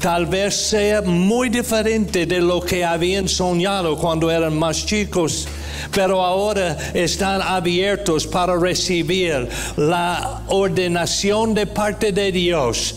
tal 0.00 0.26
vez 0.26 0.54
sea 0.54 1.02
muy 1.02 1.48
diferente 1.48 2.24
de 2.24 2.40
lo 2.40 2.60
que 2.60 2.84
habían 2.84 3.28
soñado 3.28 3.98
cuando 3.98 4.30
eran 4.30 4.56
más 4.56 4.86
chicos 4.86 5.48
pero 5.92 6.24
ahora 6.24 6.76
están 6.94 7.42
abiertos 7.42 8.26
para 8.26 8.56
recibir 8.56 9.48
la 9.76 10.42
ordenación 10.48 11.54
de 11.54 11.66
parte 11.66 12.12
de 12.12 12.32
Dios 12.32 12.94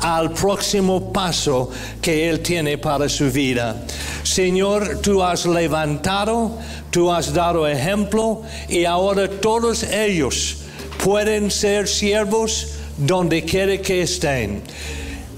al 0.00 0.32
próximo 0.32 1.12
paso 1.12 1.70
que 2.00 2.28
Él 2.28 2.40
tiene 2.40 2.78
para 2.78 3.08
su 3.08 3.30
vida. 3.30 3.76
Señor, 4.22 5.00
tú 5.00 5.22
has 5.22 5.46
levantado, 5.46 6.58
tú 6.90 7.10
has 7.10 7.32
dado 7.32 7.66
ejemplo 7.66 8.42
y 8.68 8.84
ahora 8.84 9.28
todos 9.28 9.82
ellos 9.84 10.58
pueden 11.02 11.50
ser 11.50 11.88
siervos 11.88 12.68
donde 12.96 13.44
quiera 13.44 13.78
que 13.78 14.02
estén. 14.02 14.62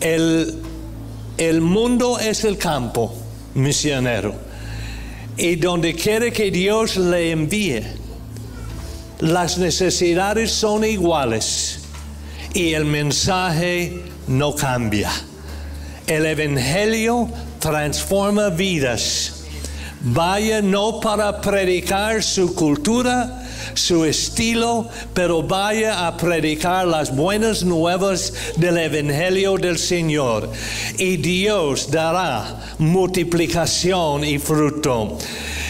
El, 0.00 0.62
el 1.38 1.60
mundo 1.60 2.18
es 2.18 2.44
el 2.44 2.58
campo 2.58 3.14
misionero 3.54 4.45
y 5.36 5.56
donde 5.56 5.94
quiere 5.94 6.32
que 6.32 6.50
Dios 6.50 6.96
le 6.96 7.30
envíe, 7.30 7.82
las 9.20 9.58
necesidades 9.58 10.52
son 10.52 10.84
iguales 10.84 11.80
y 12.54 12.72
el 12.72 12.84
mensaje 12.84 14.02
no 14.28 14.54
cambia. 14.54 15.10
El 16.06 16.26
Evangelio 16.26 17.28
transforma 17.58 18.48
vidas. 18.50 19.44
Vaya 20.00 20.62
no 20.62 21.00
para 21.00 21.40
predicar 21.40 22.22
su 22.22 22.54
cultura, 22.54 23.45
su 23.74 24.04
estilo, 24.04 24.88
pero 25.14 25.42
vaya 25.42 26.06
a 26.06 26.16
predicar 26.16 26.86
las 26.86 27.14
buenas 27.14 27.64
nuevas 27.64 28.32
del 28.56 28.78
Evangelio 28.78 29.56
del 29.56 29.78
Señor. 29.78 30.50
Y 30.98 31.16
Dios 31.16 31.90
dará 31.90 32.74
multiplicación 32.78 34.24
y 34.24 34.38
fruto. 34.38 35.18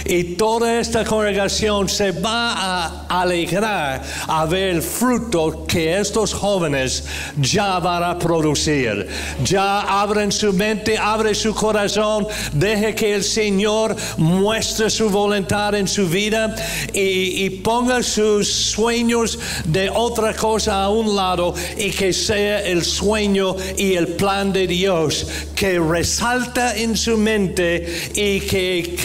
Y 0.08 0.36
toda 0.36 0.78
esta 0.78 1.04
congregación 1.04 1.88
se 1.88 2.12
va 2.12 2.52
a 2.52 3.20
alegrar 3.22 4.02
a 4.28 4.46
ver 4.46 4.68
el 4.76 4.82
fruto 4.82 5.64
que 5.66 5.98
estos 5.98 6.32
jóvenes 6.32 7.04
ya 7.36 7.80
van 7.80 8.04
a 8.04 8.18
producir. 8.18 9.08
Ya 9.42 9.80
abren 10.00 10.30
su 10.30 10.52
mente, 10.52 10.96
abre 10.96 11.34
su 11.34 11.52
corazón, 11.52 12.26
deje 12.52 12.94
que 12.94 13.16
el 13.16 13.24
Señor 13.24 13.96
muestre 14.16 14.90
su 14.90 15.10
voluntad 15.10 15.74
en 15.74 15.88
su 15.88 16.08
vida 16.08 16.54
y, 16.92 17.44
y 17.44 17.50
ponga 17.50 17.85
sus 18.02 18.48
sueños 18.48 19.38
de 19.64 19.90
otra 19.90 20.34
cosa 20.34 20.82
a 20.82 20.90
un 20.90 21.14
lado 21.14 21.54
y 21.76 21.90
que 21.90 22.12
sea 22.12 22.62
el 22.62 22.84
sueño 22.84 23.56
y 23.76 23.94
el 23.94 24.08
plan 24.08 24.52
de 24.52 24.66
Dios 24.66 25.26
que 25.54 25.78
resalta 25.78 26.76
en 26.76 26.96
su 26.96 27.16
mente 27.16 28.10
y 28.14 28.40
que 28.40 28.96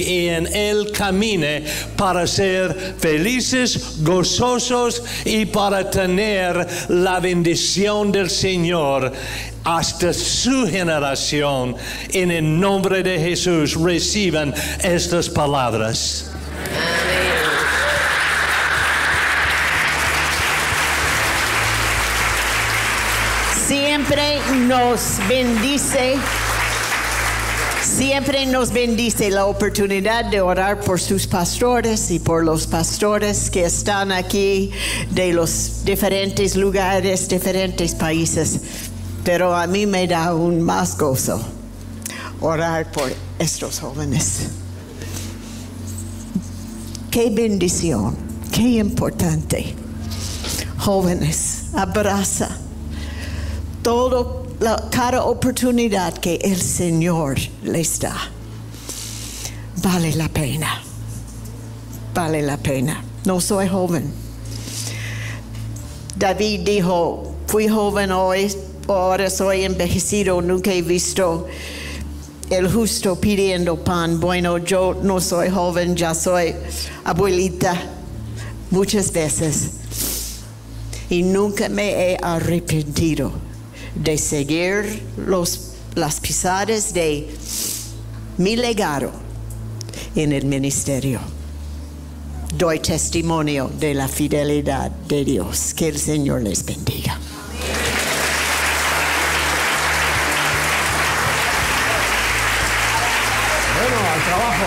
en 0.00 0.46
él 0.46 0.90
camine 0.92 1.64
para 1.96 2.26
ser 2.26 2.96
felices, 2.98 4.02
gozosos 4.02 5.02
y 5.24 5.46
para 5.46 5.90
tener 5.90 6.66
la 6.88 7.20
bendición 7.20 8.10
del 8.10 8.30
Señor 8.30 9.12
hasta 9.64 10.12
su 10.12 10.66
generación. 10.66 11.76
En 12.12 12.30
el 12.30 12.60
nombre 12.60 13.02
de 13.02 13.18
Jesús 13.18 13.80
reciban 13.80 14.54
estas 14.82 15.28
palabras. 15.28 16.30
Siempre 24.02 24.40
nos 24.66 25.00
bendice 25.28 26.16
Siempre 27.84 28.46
nos 28.46 28.72
bendice 28.72 29.30
la 29.30 29.46
oportunidad 29.46 30.24
de 30.24 30.40
orar 30.40 30.80
por 30.80 31.00
sus 31.00 31.28
pastores 31.28 32.10
y 32.10 32.18
por 32.18 32.42
los 32.42 32.66
pastores 32.66 33.48
que 33.48 33.64
están 33.64 34.10
aquí 34.10 34.72
de 35.12 35.32
los 35.32 35.84
diferentes 35.84 36.56
lugares, 36.56 37.28
diferentes 37.28 37.94
países. 37.94 38.60
Pero 39.22 39.54
a 39.54 39.68
mí 39.68 39.86
me 39.86 40.08
da 40.08 40.34
un 40.34 40.62
más 40.62 40.98
gozo 40.98 41.40
orar 42.40 42.90
por 42.90 43.12
estos 43.38 43.78
jóvenes. 43.78 44.48
Qué 47.08 47.30
bendición, 47.30 48.16
qué 48.50 48.62
importante. 48.62 49.76
Jóvenes, 50.76 51.66
abraza 51.72 52.58
todo 53.82 54.46
cada 54.90 55.24
oportunidad 55.24 56.14
que 56.18 56.36
el 56.36 56.60
Señor 56.60 57.36
les 57.62 57.98
da. 57.98 58.16
Vale 59.82 60.14
la 60.14 60.28
pena. 60.28 60.82
Vale 62.14 62.42
la 62.42 62.56
pena. 62.56 63.02
No 63.24 63.40
soy 63.40 63.68
joven. 63.68 64.12
David 66.16 66.60
dijo, 66.60 67.34
fui 67.46 67.68
joven 67.68 68.12
hoy, 68.12 68.52
ahora 68.86 69.28
soy 69.28 69.64
envejecido, 69.64 70.40
nunca 70.40 70.72
he 70.72 70.82
visto 70.82 71.48
el 72.50 72.70
justo 72.72 73.16
pidiendo 73.16 73.82
pan. 73.82 74.20
Bueno, 74.20 74.58
yo 74.58 74.94
no 75.02 75.20
soy 75.20 75.50
joven, 75.50 75.96
ya 75.96 76.14
soy 76.14 76.54
abuelita 77.04 77.74
muchas 78.70 79.12
veces 79.12 79.70
y 81.08 81.22
nunca 81.22 81.68
me 81.68 82.12
he 82.12 82.18
arrepentido 82.22 83.51
de 83.94 84.18
seguir 84.18 85.02
los, 85.16 85.74
las 85.94 86.20
pisadas 86.20 86.94
de 86.94 87.28
mi 88.38 88.56
legado 88.56 89.12
en 90.14 90.32
el 90.32 90.44
ministerio. 90.46 91.20
Doy 92.56 92.80
testimonio 92.80 93.70
de 93.78 93.94
la 93.94 94.08
fidelidad 94.08 94.90
de 94.90 95.24
Dios. 95.24 95.74
Que 95.74 95.88
el 95.88 95.98
Señor 95.98 96.42
les 96.42 96.64
bendiga. 96.64 97.18
Bueno, 103.74 103.96
al 103.96 104.22
trabajo. 104.22 104.64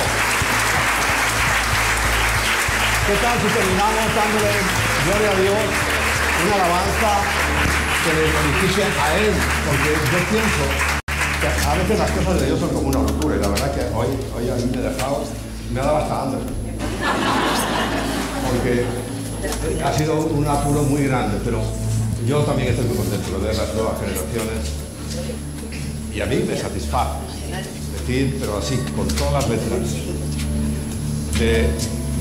¿Qué 3.08 3.14
tal 3.22 3.40
si 3.40 3.48
terminamos 3.54 4.16
dándole 4.16 4.86
gloria 5.06 5.30
a 5.30 5.36
Dios, 5.40 5.58
una 6.44 6.56
alabanza 6.56 7.75
que 8.06 8.14
le 8.14 8.22
beneficien 8.22 8.88
a 9.02 9.18
él, 9.18 9.34
porque 9.66 9.90
yo 9.98 10.20
pienso 10.30 10.64
que 11.42 11.48
a 11.50 11.74
veces 11.74 11.98
las 11.98 12.12
cosas 12.12 12.40
de 12.40 12.46
Dios 12.46 12.60
son 12.60 12.70
como 12.70 12.90
una 12.90 13.02
locura 13.02 13.36
y 13.36 13.40
la 13.40 13.48
verdad 13.48 13.74
que 13.74 13.82
hoy, 13.96 14.08
hoy 14.38 14.50
a 14.50 14.56
mí 14.56 14.70
me 14.72 14.78
ha 14.78 14.92
dejado, 14.92 15.24
me 15.74 15.80
ha 15.80 15.84
dado 15.86 15.98
hasta. 15.98 16.38
Porque 18.46 18.86
ha 19.84 19.94
sido 19.94 20.18
un 20.22 20.48
apuro 20.48 20.84
muy 20.84 21.08
grande, 21.08 21.40
pero 21.44 21.64
yo 22.28 22.44
también 22.44 22.70
estoy 22.70 22.86
muy 22.86 22.98
contento 22.98 23.40
de 23.40 23.48
ver 23.48 23.56
las 23.58 23.74
nuevas 23.74 24.00
generaciones. 24.00 24.70
Y 26.14 26.22
a 26.22 26.28
mí 26.28 26.46
me 26.48 26.56
satisface 26.56 27.26
decir, 27.98 28.38
pero 28.40 28.60
así, 28.60 28.78
con 28.96 29.08
todas 29.08 29.34
las 29.34 29.50
letras, 29.50 29.80
de 31.40 31.68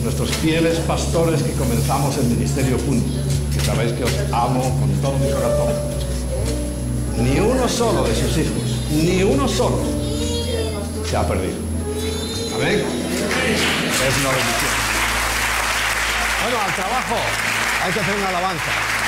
nuestros 0.03 0.31
fieles 0.31 0.79
pastores 0.81 1.43
que 1.43 1.53
comenzamos 1.53 2.17
el 2.17 2.25
ministerio 2.25 2.79
juntos, 2.79 3.24
sabéis 3.65 3.93
que 3.93 4.05
os 4.05 4.13
amo 4.31 4.61
con 4.79 4.91
todo 5.01 5.19
mi 5.19 5.31
corazón. 5.33 5.73
Ni 7.17 7.41
uno 7.41 7.67
solo 7.69 8.05
de 8.05 8.15
sus 8.15 8.37
hijos, 8.37 8.63
ni 8.91 9.23
uno 9.23 9.49
solo 9.49 9.79
se 11.09 11.17
ha 11.17 11.27
perdido. 11.27 11.57
Amén. 12.57 12.85
Es 12.85 14.15
una 14.21 14.31
bendición. 14.31 14.75
Bueno, 16.43 16.59
al 16.61 16.75
trabajo 16.75 17.17
hay 17.85 17.93
que 17.93 18.01
hacer 18.01 18.17
una 18.17 18.29
alabanza. 18.29 19.04